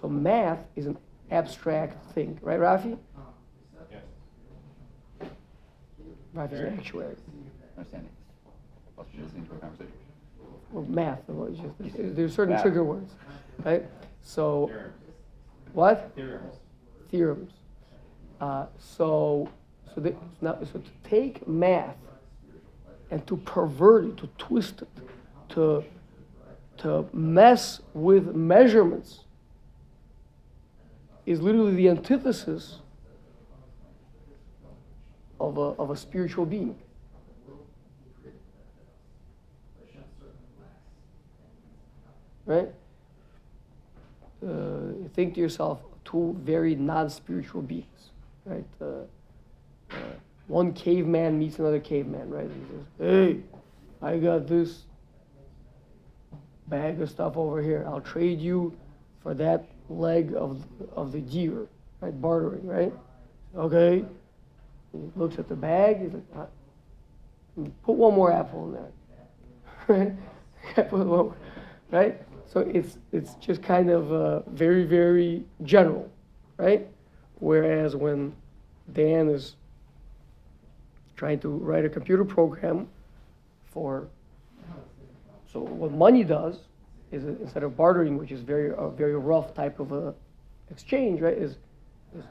So 0.00 0.08
math 0.08 0.58
is 0.76 0.86
an 0.86 0.98
abstract 1.30 2.12
thing, 2.12 2.38
right, 2.42 2.58
Rafi? 2.60 2.98
Rafi's 6.34 6.60
an 6.60 6.78
actuary. 6.78 7.16
Understanding. 7.76 8.10
Plus 8.94 9.06
you're 9.14 9.24
listening 9.24 9.46
to 9.46 9.54
conversation. 9.54 9.92
Well, 10.72 10.84
math, 10.88 11.20
well, 11.28 11.46
it's 11.48 11.58
just, 11.58 12.16
there's, 12.16 12.34
certain 12.34 12.54
Math. 12.54 12.62
trigger 12.62 12.84
words, 12.84 13.12
right? 13.64 13.86
So, 14.22 14.70
what? 15.72 16.12
Theorems. 16.14 16.56
Theorems. 17.10 17.52
Uh, 18.40 18.66
so, 18.78 19.48
so, 19.94 20.00
they, 20.00 20.14
now, 20.42 20.58
so 20.60 20.80
to 20.80 20.90
take 21.08 21.46
math 21.48 21.96
and 23.10 23.26
to 23.26 23.36
pervert 23.38 24.04
it, 24.04 24.16
to 24.18 24.28
twist 24.36 24.82
it, 24.82 24.88
to 25.50 25.84
to 26.78 27.06
mess 27.12 27.80
with 27.94 28.34
measurements 28.34 29.20
is 31.24 31.40
literally 31.40 31.74
the 31.74 31.88
antithesis 31.88 32.78
of 35.40 35.58
a, 35.58 35.60
of 35.60 35.90
a 35.90 35.96
spiritual 35.96 36.46
being. 36.46 36.76
Right? 42.46 42.68
Uh, 44.46 45.08
think 45.14 45.34
to 45.34 45.40
yourself, 45.40 45.80
two 46.04 46.36
very 46.42 46.74
non 46.76 47.10
spiritual 47.10 47.62
beings. 47.62 48.10
Right? 48.44 48.64
Uh, 48.80 48.84
uh, 49.90 49.96
one 50.46 50.72
caveman 50.72 51.38
meets 51.38 51.58
another 51.58 51.80
caveman, 51.80 52.30
right? 52.30 52.48
He 52.48 52.76
says, 52.76 52.84
Hey, 52.98 53.40
I 54.00 54.18
got 54.18 54.46
this 54.46 54.84
bag 56.68 57.00
of 57.00 57.10
stuff 57.10 57.36
over 57.36 57.62
here. 57.62 57.84
I'll 57.86 58.00
trade 58.00 58.40
you 58.40 58.76
for 59.22 59.34
that 59.34 59.66
leg 59.88 60.34
of, 60.34 60.64
of 60.94 61.12
the 61.12 61.20
deer, 61.20 61.66
right? 62.00 62.20
Bartering, 62.20 62.66
right? 62.66 62.92
Okay. 63.56 64.04
He 64.92 64.98
looks 65.14 65.38
at 65.38 65.48
the 65.48 65.56
bag. 65.56 66.00
He's 66.00 66.12
like, 66.12 66.24
"Uh, 66.34 66.46
put 67.82 67.96
one 67.96 68.14
more 68.14 68.32
apple 68.32 68.66
in 68.66 68.72
there, 68.72 68.92
right? 69.88 70.12
Put 70.74 70.92
one 70.92 71.06
more, 71.06 71.36
right? 71.90 72.20
So 72.46 72.60
it's 72.60 72.98
it's 73.12 73.34
just 73.34 73.62
kind 73.62 73.90
of 73.90 74.12
uh, 74.12 74.40
very 74.50 74.84
very 74.84 75.44
general, 75.62 76.10
right? 76.56 76.86
Whereas 77.38 77.94
when 77.94 78.34
Dan 78.92 79.28
is 79.28 79.56
trying 81.16 81.38
to 81.40 81.48
write 81.48 81.84
a 81.84 81.88
computer 81.88 82.24
program 82.24 82.88
for 83.64 84.08
so 85.56 85.62
what 85.62 85.90
money 85.90 86.22
does 86.22 86.58
is 87.10 87.24
instead 87.24 87.62
of 87.62 87.78
bartering, 87.78 88.18
which 88.18 88.30
is 88.30 88.42
very 88.42 88.74
a 88.76 88.90
very 88.90 89.16
rough 89.16 89.54
type 89.54 89.80
of 89.80 89.90
a 89.90 90.12
exchange, 90.70 91.22
right? 91.22 91.32
Is, 91.32 91.56
is 92.14 92.24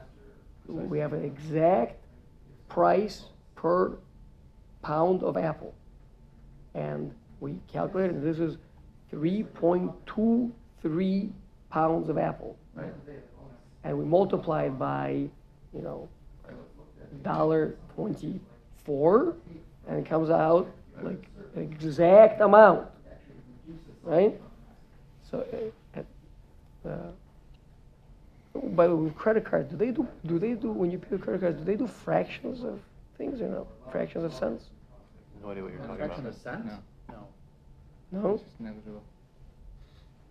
we 0.67 0.99
have 0.99 1.13
an 1.13 1.25
exact 1.25 2.05
price 2.69 3.23
per 3.55 3.97
pound 4.83 5.23
of 5.23 5.37
apple, 5.37 5.73
and 6.75 7.11
we 7.39 7.55
calculated 7.67 8.21
this 8.21 8.37
is 8.37 8.59
3.23 9.11 11.31
pounds 11.71 12.09
of 12.09 12.19
apple, 12.19 12.55
right? 12.75 12.93
And 13.83 13.97
we 13.97 14.05
multiply 14.05 14.65
it 14.65 14.77
by, 14.77 15.27
you 15.73 15.81
know, 15.81 16.07
dollar 17.23 17.75
twenty-four, 17.95 19.35
and 19.87 19.97
it 19.97 20.05
comes 20.05 20.29
out 20.29 20.69
like 21.01 21.25
an 21.55 21.63
exact 21.63 22.41
amount 22.41 22.87
right? 24.05 24.39
So, 25.29 25.45
uh, 25.95 25.99
uh, 26.89 27.11
by 28.73 28.87
the 28.87 28.95
way, 28.95 29.03
with 29.05 29.15
credit 29.15 29.43
cards, 29.43 29.69
do 29.71 29.75
they 29.77 29.91
do, 29.91 30.07
do 30.25 30.39
they 30.39 30.53
do, 30.53 30.71
when 30.71 30.91
you 30.91 30.97
pay 30.97 31.09
with 31.11 31.21
credit 31.21 31.41
cards, 31.41 31.57
do 31.57 31.63
they 31.65 31.75
do 31.75 31.87
fractions 31.87 32.63
of 32.63 32.79
things 33.17 33.41
or 33.41 33.47
no? 33.49 33.67
Fractions 33.91 34.23
of 34.23 34.33
cents? 34.33 34.65
No 35.41 35.49
idea 35.51 35.63
what 35.63 35.73
you're 35.73 35.81
talking 35.81 35.97
Fraction 35.97 36.21
about. 36.25 36.29
of 36.33 36.37
a 36.37 36.39
cent? 36.39 36.65
No. 36.65 36.77
No. 38.11 38.21
No? 38.21 38.33
It's 38.35 38.43
just 38.43 38.59
negligible. 38.61 39.03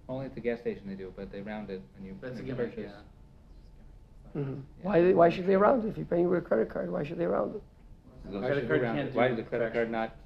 Only 0.08 0.26
at 0.26 0.34
the 0.34 0.40
gas 0.40 0.60
station 0.60 0.82
they 0.86 0.94
do, 0.94 1.12
but 1.16 1.30
they 1.32 1.40
round 1.40 1.70
it 1.70 1.82
when 1.96 2.06
you 2.06 2.16
But 2.20 2.30
it's 2.30 2.40
a 2.40 2.42
make 2.42 2.52
a 2.52 2.56
gimmick, 2.56 2.76
purchase. 2.76 2.92
yeah. 4.34 4.40
Mhm. 4.42 4.62
Why, 4.82 5.00
they- 5.00 5.14
why 5.14 5.28
should 5.30 5.46
they 5.46 5.56
round 5.56 5.84
it? 5.84 5.88
If 5.88 5.96
you're 5.96 6.06
paying 6.06 6.28
with 6.28 6.38
a 6.38 6.42
credit 6.42 6.68
card, 6.68 6.90
why 6.90 7.02
should 7.04 7.18
they 7.18 7.26
round 7.26 7.56
it? 7.56 7.62
Why 8.24 8.38
Credit 8.40 8.60
should 8.60 8.68
card 8.68 8.82
round 8.82 8.96
can't 8.98 9.08
it? 9.10 9.14
Why 9.14 9.28
do 9.28 9.36
does 9.36 9.44
the 9.44 9.48
credit 9.50 9.72
card 9.72 9.90
not 9.90 10.16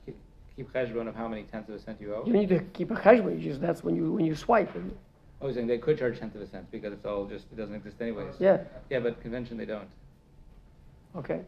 keep- 0.58 0.72
keep 0.72 0.72
cheshbon 0.72 1.08
of 1.08 1.14
how 1.14 1.28
many 1.28 1.44
tenths 1.44 1.68
of 1.68 1.74
a 1.76 1.78
cent 1.78 2.00
you 2.00 2.14
owe? 2.14 2.24
You 2.26 2.32
don't 2.32 2.42
need 2.42 2.48
to 2.50 2.60
keep 2.72 2.90
a 2.90 2.94
cheshbon, 2.94 3.40
you 3.40 3.48
just, 3.50 3.60
that's 3.60 3.82
when 3.84 3.96
you, 3.96 4.12
when 4.12 4.24
you 4.24 4.34
swipe. 4.34 4.74
it. 4.74 4.82
Oh, 5.40 5.44
I 5.44 5.46
was 5.46 5.54
saying 5.54 5.68
they 5.68 5.78
could 5.78 5.98
charge 5.98 6.18
tenth 6.18 6.34
of 6.34 6.40
a 6.40 6.46
cent 6.46 6.68
because 6.72 6.92
it's 6.92 7.04
all 7.06 7.24
just, 7.26 7.46
it 7.52 7.56
doesn't 7.56 7.74
exist 7.74 7.96
anyways. 8.00 8.34
Yeah, 8.40 8.58
Yeah, 8.90 8.98
but 9.00 9.20
convention 9.20 9.56
they 9.56 9.66
don't. 9.66 9.88
okay. 11.16 11.42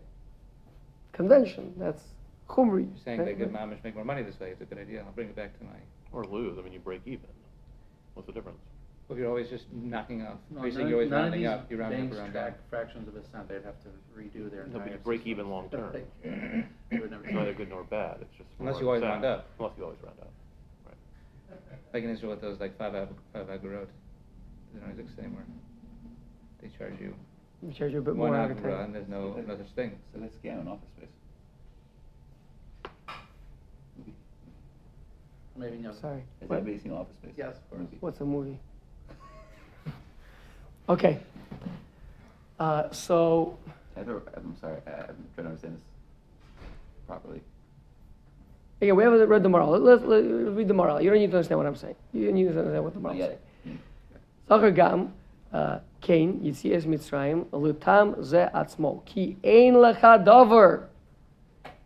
Convention, 1.13 1.75
that's 1.77 2.03
chumri. 2.49 2.87
You're 2.89 2.89
saying 3.05 3.19
they 3.19 3.25
right? 3.35 3.39
could 3.39 3.53
mamish 3.53 3.83
make 3.83 3.95
more 3.97 4.05
money 4.05 4.23
this 4.23 4.39
way, 4.39 4.51
it's 4.51 4.61
a 4.61 4.65
good 4.65 4.79
idea, 4.79 5.01
I'll 5.05 5.13
bring 5.13 5.29
it 5.29 5.37
back 5.37 5.59
to 5.59 5.65
my, 5.65 5.71
Or 6.13 6.25
lose, 6.25 6.57
I 6.59 6.63
mean, 6.63 6.73
you 6.73 6.79
break 6.79 7.03
even. 7.05 7.27
What's 8.15 8.27
the 8.27 8.33
difference? 8.33 8.61
Well, 9.11 9.17
if 9.17 9.23
you're 9.23 9.29
always 9.29 9.49
just 9.51 9.65
knocking 9.73 10.23
off, 10.23 10.39
No, 10.51 10.63
basically 10.63 10.85
none- 10.85 10.89
you're 10.91 10.99
always 10.99 11.11
none 11.11 11.19
of 11.19 11.25
rounding 11.25 11.41
these 11.41 11.49
up, 11.51 11.69
you're 11.71 11.81
rounding 11.81 12.01
up 12.01 12.07
banks 12.11 12.17
around 12.19 12.33
down. 12.33 12.43
track 12.45 12.69
fractions 12.71 13.09
of 13.09 13.17
a 13.17 13.25
cent, 13.25 13.49
they'd 13.49 13.65
have 13.65 13.75
to 13.83 13.89
redo 14.17 14.49
their 14.49 14.67
No, 14.67 14.73
but 14.75 14.83
entire. 14.83 14.93
you 14.93 14.99
break 15.03 15.27
even 15.27 15.51
long 15.51 15.69
term. 15.71 15.93
They 15.93 16.99
would 17.01 17.11
never 17.11 17.25
It's 17.25 17.35
neither 17.35 17.53
good 17.55 17.71
nor 17.71 17.83
bad, 17.83 18.19
it's 18.21 18.31
just. 18.39 18.49
Unless 18.61 18.75
more 18.75 18.83
you 18.83 18.87
always 18.87 19.03
sad. 19.03 19.09
round 19.09 19.25
up. 19.25 19.47
Unless 19.59 19.73
you 19.79 19.85
always 19.85 19.99
round 20.05 20.21
up, 20.21 20.31
right. 20.87 20.95
Like 21.93 22.05
in 22.05 22.11
Israel 22.11 22.31
with 22.31 22.41
those 22.41 22.61
like 22.61 22.79
five 22.79 22.95
ag, 22.95 23.09
five 23.33 23.49
agorot, 23.49 23.89
they 24.75 24.79
don't 24.81 24.91
exist 24.97 25.19
anymore. 25.19 25.43
They 26.63 26.69
charge 26.79 27.01
you 27.01 27.13
You 27.63 27.73
charge 27.73 27.91
you 27.93 27.99
a 27.99 28.03
bit 28.03 28.15
one 28.15 28.31
more 28.31 28.39
every 28.41 28.55
agora 28.57 28.75
time. 28.77 28.85
and 28.85 28.95
there's 28.95 29.09
no, 29.09 29.35
no 29.45 29.57
such 29.57 29.73
thing. 29.75 29.99
So 30.15 30.21
let's 30.21 30.37
get 30.37 30.57
an 30.57 30.69
office 30.69 30.89
space. 30.97 31.09
Maybe, 35.57 35.79
no. 35.79 35.93
Sorry. 36.01 36.23
Has 36.41 36.49
What? 36.49 36.61
anybody 36.61 36.79
seen 36.79 36.93
Office 36.93 37.17
Space? 37.17 37.35
Yes. 37.37 37.57
Or 37.71 37.79
movie? 37.79 37.97
What's 38.01 38.21
a 38.21 38.25
movie? 38.25 38.59
Okay. 40.91 41.21
Uh, 42.59 42.91
so. 42.91 43.57
I'm 43.97 44.57
sorry, 44.61 44.79
I'm 44.89 45.17
trying 45.35 45.45
to 45.45 45.51
understand 45.51 45.77
this 45.77 45.83
properly. 47.07 47.41
Okay, 48.83 48.91
we 48.91 49.05
haven't 49.05 49.29
read 49.29 49.45
the 49.45 49.49
Maharal. 49.49 49.79
Let's, 49.79 50.03
let's 50.03 50.27
read 50.27 50.67
the 50.67 50.75
Maharal. 50.75 51.01
You 51.01 51.11
don't 51.11 51.21
need 51.21 51.31
to 51.31 51.37
understand 51.37 51.59
what 51.59 51.67
I'm 51.69 51.77
saying. 51.77 51.95
You 52.13 52.33
need 52.33 52.45
to 52.45 52.59
understand 52.59 52.83
what 52.83 52.95
the 52.95 53.01
Maharal 53.01 53.15
is 53.15 53.39
saying. 53.65 53.79
Zachar 54.49 54.71
gam, 54.73 55.13
uh, 55.53 55.79
Cain, 56.01 56.41
Yitzias 56.41 56.87
Mitzrayim, 56.87 57.45
Lutam 57.51 58.25
ze 58.25 58.49
atzmo. 58.53 59.05
Ki 59.05 59.37
ein 59.45 59.75
lecha 59.75 60.25
dover. 60.25 60.89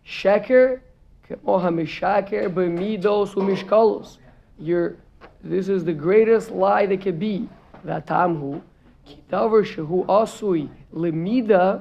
Sheker, 0.06 0.80
kemo 1.28 1.60
hamishaker, 1.60 2.48
b'midos 2.48 3.34
umishkolos. 3.34 4.16
You're, 4.58 4.96
this 5.42 5.68
is 5.68 5.84
the 5.84 5.92
greatest 5.92 6.50
lie 6.52 6.86
that 6.86 7.02
could 7.02 7.18
be. 7.18 7.50
That 7.84 8.06
tamhu. 8.06 8.62
כי 9.05 9.15
דבר 9.29 9.63
שהוא 9.63 10.21
עשוי 10.21 10.67
למידה, 10.93 11.77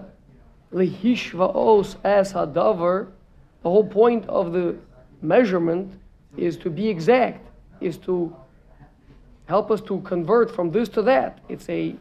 להשוואות 0.73 1.97
as 2.05 2.35
הדבר, 2.35 3.05
the 3.63 3.69
whole 3.69 3.85
point 3.85 4.27
of 4.29 4.53
the 4.53 4.77
measurement 5.23 5.89
is 6.37 6.57
to 6.57 6.71
be 6.71 6.89
exact, 6.89 7.45
is 7.81 7.97
to 7.99 8.33
help 9.47 9.71
us 9.71 9.81
to 9.81 10.01
convert 10.01 10.51
from 10.55 10.71
this 10.71 10.89
to 10.89 11.03
that. 11.03 11.39
It's 11.49 11.69
a 11.69 11.97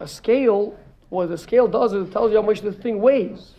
a 0.00 0.08
scale. 0.08 0.76
What 1.10 1.28
the 1.28 1.38
scale 1.38 1.68
does 1.68 1.92
is 1.92 2.08
it 2.08 2.12
tells 2.12 2.30
you 2.30 2.36
how 2.36 2.42
much 2.42 2.60
the 2.60 2.72
thing 2.72 3.00
weighs. 3.00 3.52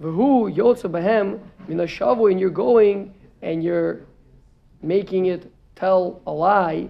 V'hu 0.00 0.54
yotze 0.54 0.90
behem 0.90 1.38
min 1.68 1.78
hashavu, 1.78 2.30
and 2.30 2.40
you're 2.40 2.50
going 2.50 3.14
and 3.42 3.62
you're 3.62 4.00
making 4.82 5.26
it 5.26 5.52
tell 5.76 6.20
a 6.26 6.32
lie. 6.32 6.88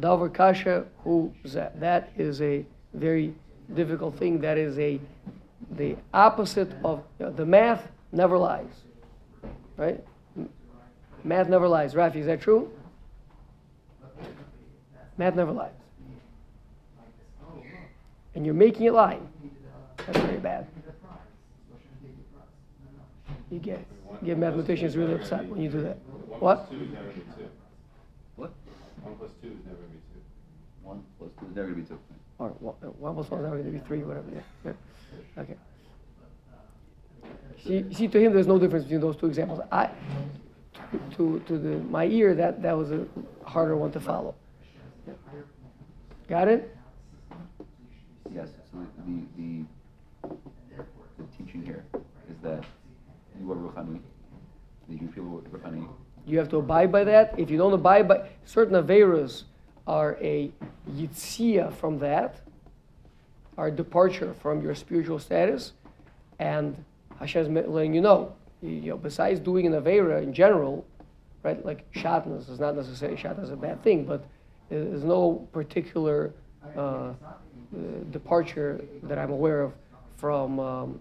Davar 0.00 0.32
kasha 0.32 0.84
zeh. 1.04 1.80
That 1.80 2.10
is 2.16 2.42
a 2.42 2.64
very 2.94 3.34
difficult 3.74 4.18
thing. 4.18 4.40
That 4.40 4.58
is 4.58 4.78
a 4.78 5.00
the 5.72 5.96
opposite 6.14 6.72
of 6.84 7.02
you 7.18 7.26
know, 7.26 7.32
the 7.32 7.46
math 7.46 7.90
never 8.12 8.38
lies, 8.38 8.84
right? 9.76 10.02
Math 11.24 11.48
never 11.48 11.66
lies. 11.66 11.94
Rafi, 11.94 12.16
is 12.16 12.26
that 12.26 12.40
true? 12.40 12.70
Math 15.18 15.34
never 15.34 15.52
lies. 15.52 15.72
And 18.34 18.44
you're 18.44 18.54
making 18.54 18.86
it 18.86 18.92
lie. 18.92 19.18
That's 19.96 20.18
very 20.18 20.38
bad. 20.38 20.66
You 23.50 23.58
get 23.58 23.84
you 24.20 24.26
get 24.26 24.38
mathematicians 24.38 24.96
really 24.96 25.14
upset 25.14 25.44
when 25.46 25.60
you 25.60 25.70
do 25.70 25.80
that. 25.82 25.98
What? 26.38 26.70
One 29.06 29.14
plus 29.14 29.30
two 29.40 29.48
is 29.48 29.64
never 29.64 29.76
gonna 29.76 29.88
be 29.88 30.00
two. 30.10 30.20
One 30.82 31.04
plus 31.18 31.30
two 31.38 31.46
is 31.46 31.54
never 31.54 31.68
gonna 31.68 31.82
be 31.82 31.88
two. 31.88 31.98
Or 32.38 32.48
one, 32.48 32.74
uh, 32.82 32.86
one 32.86 33.14
plus 33.14 33.30
one 33.30 33.40
is 33.40 33.44
never 33.44 33.56
going 33.56 33.72
to 33.72 33.78
be 33.78 33.86
three, 33.86 34.02
whatever. 34.02 34.26
Yeah. 34.34 34.72
yeah. 35.36 35.42
Okay. 35.42 35.56
See, 37.64 37.94
see, 37.94 38.08
to 38.08 38.20
him, 38.20 38.34
there's 38.34 38.46
no 38.46 38.58
difference 38.58 38.84
between 38.84 39.00
those 39.00 39.16
two 39.16 39.26
examples. 39.26 39.60
I, 39.72 39.88
to, 41.16 41.42
to 41.46 41.58
the, 41.58 41.78
my 41.88 42.04
ear, 42.06 42.34
that, 42.34 42.62
that 42.62 42.76
was 42.76 42.90
a 42.90 43.06
harder 43.44 43.76
one 43.76 43.90
to 43.92 44.00
follow. 44.00 44.34
Yeah. 45.06 45.14
Got 46.28 46.48
it? 46.48 46.76
Yes, 48.34 48.50
so 48.70 48.78
the, 49.06 49.22
the, 49.38 49.64
the 51.18 51.24
teaching 51.38 51.64
here 51.64 51.84
is 52.28 52.36
that 52.42 52.64
you 53.40 53.50
are 53.50 53.56
Ruchani, 53.56 54.00
the 54.88 54.96
Jewish 54.96 55.14
people 55.14 55.38
are 55.38 55.58
Ruchani, 55.58 55.88
You 56.26 56.38
have 56.38 56.48
to 56.50 56.56
abide 56.56 56.90
by 56.90 57.04
that. 57.04 57.38
If 57.38 57.50
you 57.50 57.56
don't 57.56 57.72
abide 57.72 58.08
by 58.08 58.28
certain 58.44 58.74
averas, 58.74 59.44
are 59.86 60.18
a 60.20 60.50
yitzia 60.90 61.72
from 61.72 61.98
that, 62.00 62.40
are 63.56 63.70
departure 63.70 64.34
from 64.34 64.60
your 64.60 64.74
spiritual 64.74 65.18
status, 65.18 65.72
and 66.38 66.84
Hashem's 67.20 67.48
ma- 67.48 67.60
letting 67.60 67.94
you 67.94 68.00
know. 68.00 68.34
You 68.62 68.90
know, 68.90 68.96
besides 68.96 69.38
doing 69.38 69.66
an 69.66 69.74
avera 69.74 70.22
in 70.22 70.32
general, 70.32 70.84
right? 71.42 71.64
Like 71.64 71.90
shatnas 71.92 72.50
is 72.50 72.58
not 72.58 72.74
necessarily 72.74 73.16
shatna 73.16 73.44
is 73.44 73.50
a 73.50 73.56
bad 73.56 73.82
thing, 73.84 74.04
but 74.04 74.26
there's 74.68 75.04
no 75.04 75.46
particular 75.52 76.32
uh, 76.76 76.80
uh, 76.80 77.14
departure 78.10 78.84
that 79.04 79.18
I'm 79.18 79.30
aware 79.30 79.62
of 79.62 79.72
from 80.16 80.58
um, 80.58 81.00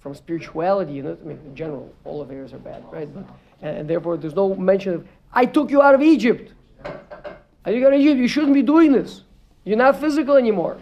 from 0.00 0.14
spirituality 0.14 0.98
in 0.98 1.06
it. 1.06 1.18
I 1.22 1.26
mean, 1.26 1.40
in 1.46 1.56
general, 1.56 1.92
all 2.04 2.24
averas 2.24 2.52
are 2.52 2.58
bad, 2.58 2.84
right? 2.92 3.12
But 3.12 3.24
and, 3.60 3.88
therefore, 3.88 4.16
there's 4.16 4.34
no 4.34 4.54
mention 4.54 4.94
of 4.94 5.08
I 5.32 5.44
took 5.46 5.70
you 5.70 5.82
out 5.82 5.94
of 5.94 6.02
Egypt. 6.02 6.52
I 6.84 7.72
took 7.72 7.80
you 7.80 7.86
out 7.86 7.92
of 7.92 8.00
Egypt. 8.00 8.18
You 8.18 8.28
shouldn't 8.28 8.54
be 8.54 8.62
doing 8.62 8.92
this. 8.92 9.22
You're 9.64 9.76
not 9.76 10.00
physical 10.00 10.36
anymore. 10.36 10.78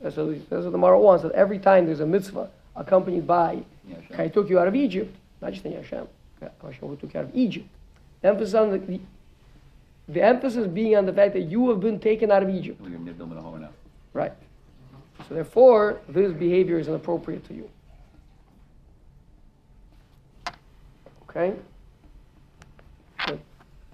That's 0.00 0.16
what, 0.16 0.50
that's 0.50 0.64
what 0.64 0.72
the 0.72 0.78
Maharal 0.78 1.00
wants. 1.00 1.22
That 1.22 1.32
every 1.32 1.58
time 1.58 1.86
there's 1.86 2.00
a 2.00 2.06
mitzvah 2.06 2.50
accompanied 2.76 3.26
by 3.26 3.62
I 4.16 4.28
took 4.28 4.48
you 4.48 4.58
out 4.58 4.68
of 4.68 4.74
Egypt, 4.74 5.14
not 5.40 5.52
just 5.52 5.64
in 5.64 5.72
Hashem. 5.72 6.06
Hashem 6.40 6.88
who 6.88 6.96
took 6.96 7.12
you 7.14 7.20
out 7.20 7.26
of 7.26 7.34
Egypt. 7.34 7.66
The 8.22 8.28
emphasis 8.28 8.54
on 8.54 8.70
the, 8.70 8.78
the, 8.78 9.00
the 10.08 10.22
emphasis 10.22 10.66
being 10.66 10.96
on 10.96 11.06
the 11.06 11.12
fact 11.12 11.32
that 11.34 11.42
you 11.42 11.68
have 11.70 11.80
been 11.80 11.98
taken 11.98 12.30
out 12.30 12.42
of 12.42 12.50
Egypt. 12.50 12.80
we're 12.80 12.90
gonna 12.90 13.12
build 13.12 13.32
a 13.32 13.40
home 13.40 13.62
now. 13.62 13.70
Right. 14.12 14.32
So 15.28 15.34
therefore, 15.34 16.00
this 16.08 16.32
behavior 16.32 16.78
is 16.78 16.88
inappropriate 16.88 17.46
to 17.48 17.54
you. 17.54 17.70
Okay? 21.30 21.54
Good. 23.26 23.40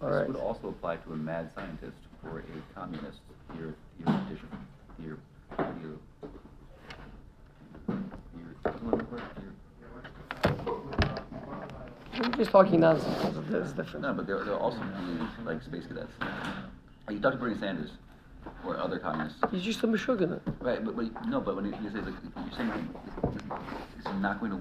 All 0.03 0.09
This 0.09 0.17
right. 0.19 0.27
would 0.29 0.37
also 0.37 0.69
apply 0.69 0.97
to 0.97 1.13
a 1.13 1.17
mad 1.17 1.51
scientist 1.55 1.97
or 2.25 2.39
a 2.41 2.43
communist, 2.79 3.19
your, 3.59 3.75
your 4.01 4.17
addition, 4.17 4.49
your, 5.03 5.19
your, 5.59 5.67
your, 5.83 5.99
your, 7.89 7.99
We're 12.19 12.31
just 12.37 12.51
talking 12.51 12.81
nonsense. 12.81 13.37
That's 13.51 13.73
different. 13.73 14.01
no, 14.03 14.15
but 14.15 14.27
there, 14.27 14.43
there'll 14.43 14.59
also 14.59 14.81
like 15.45 15.63
space 15.63 15.85
cadets. 15.87 16.13
You 17.11 17.17
you 17.17 17.21
to 17.21 17.37
Bernie 17.37 17.59
Sanders 17.59 17.91
or 18.65 18.79
other 18.79 18.99
communists? 18.99 19.39
He's 19.51 19.63
just 19.63 19.83
a 19.83 19.87
Meshuggah. 19.87 20.41
Right, 20.61 20.83
but, 20.83 20.97
but, 20.97 21.27
no, 21.27 21.41
but 21.41 21.55
when 21.57 21.67
you 21.67 21.73
say, 21.73 22.01
like, 22.01 22.15
you're 22.37 22.57
saying, 22.57 22.89
it's 23.99 24.07
not 24.21 24.41
going 24.41 24.51
to 24.51 24.55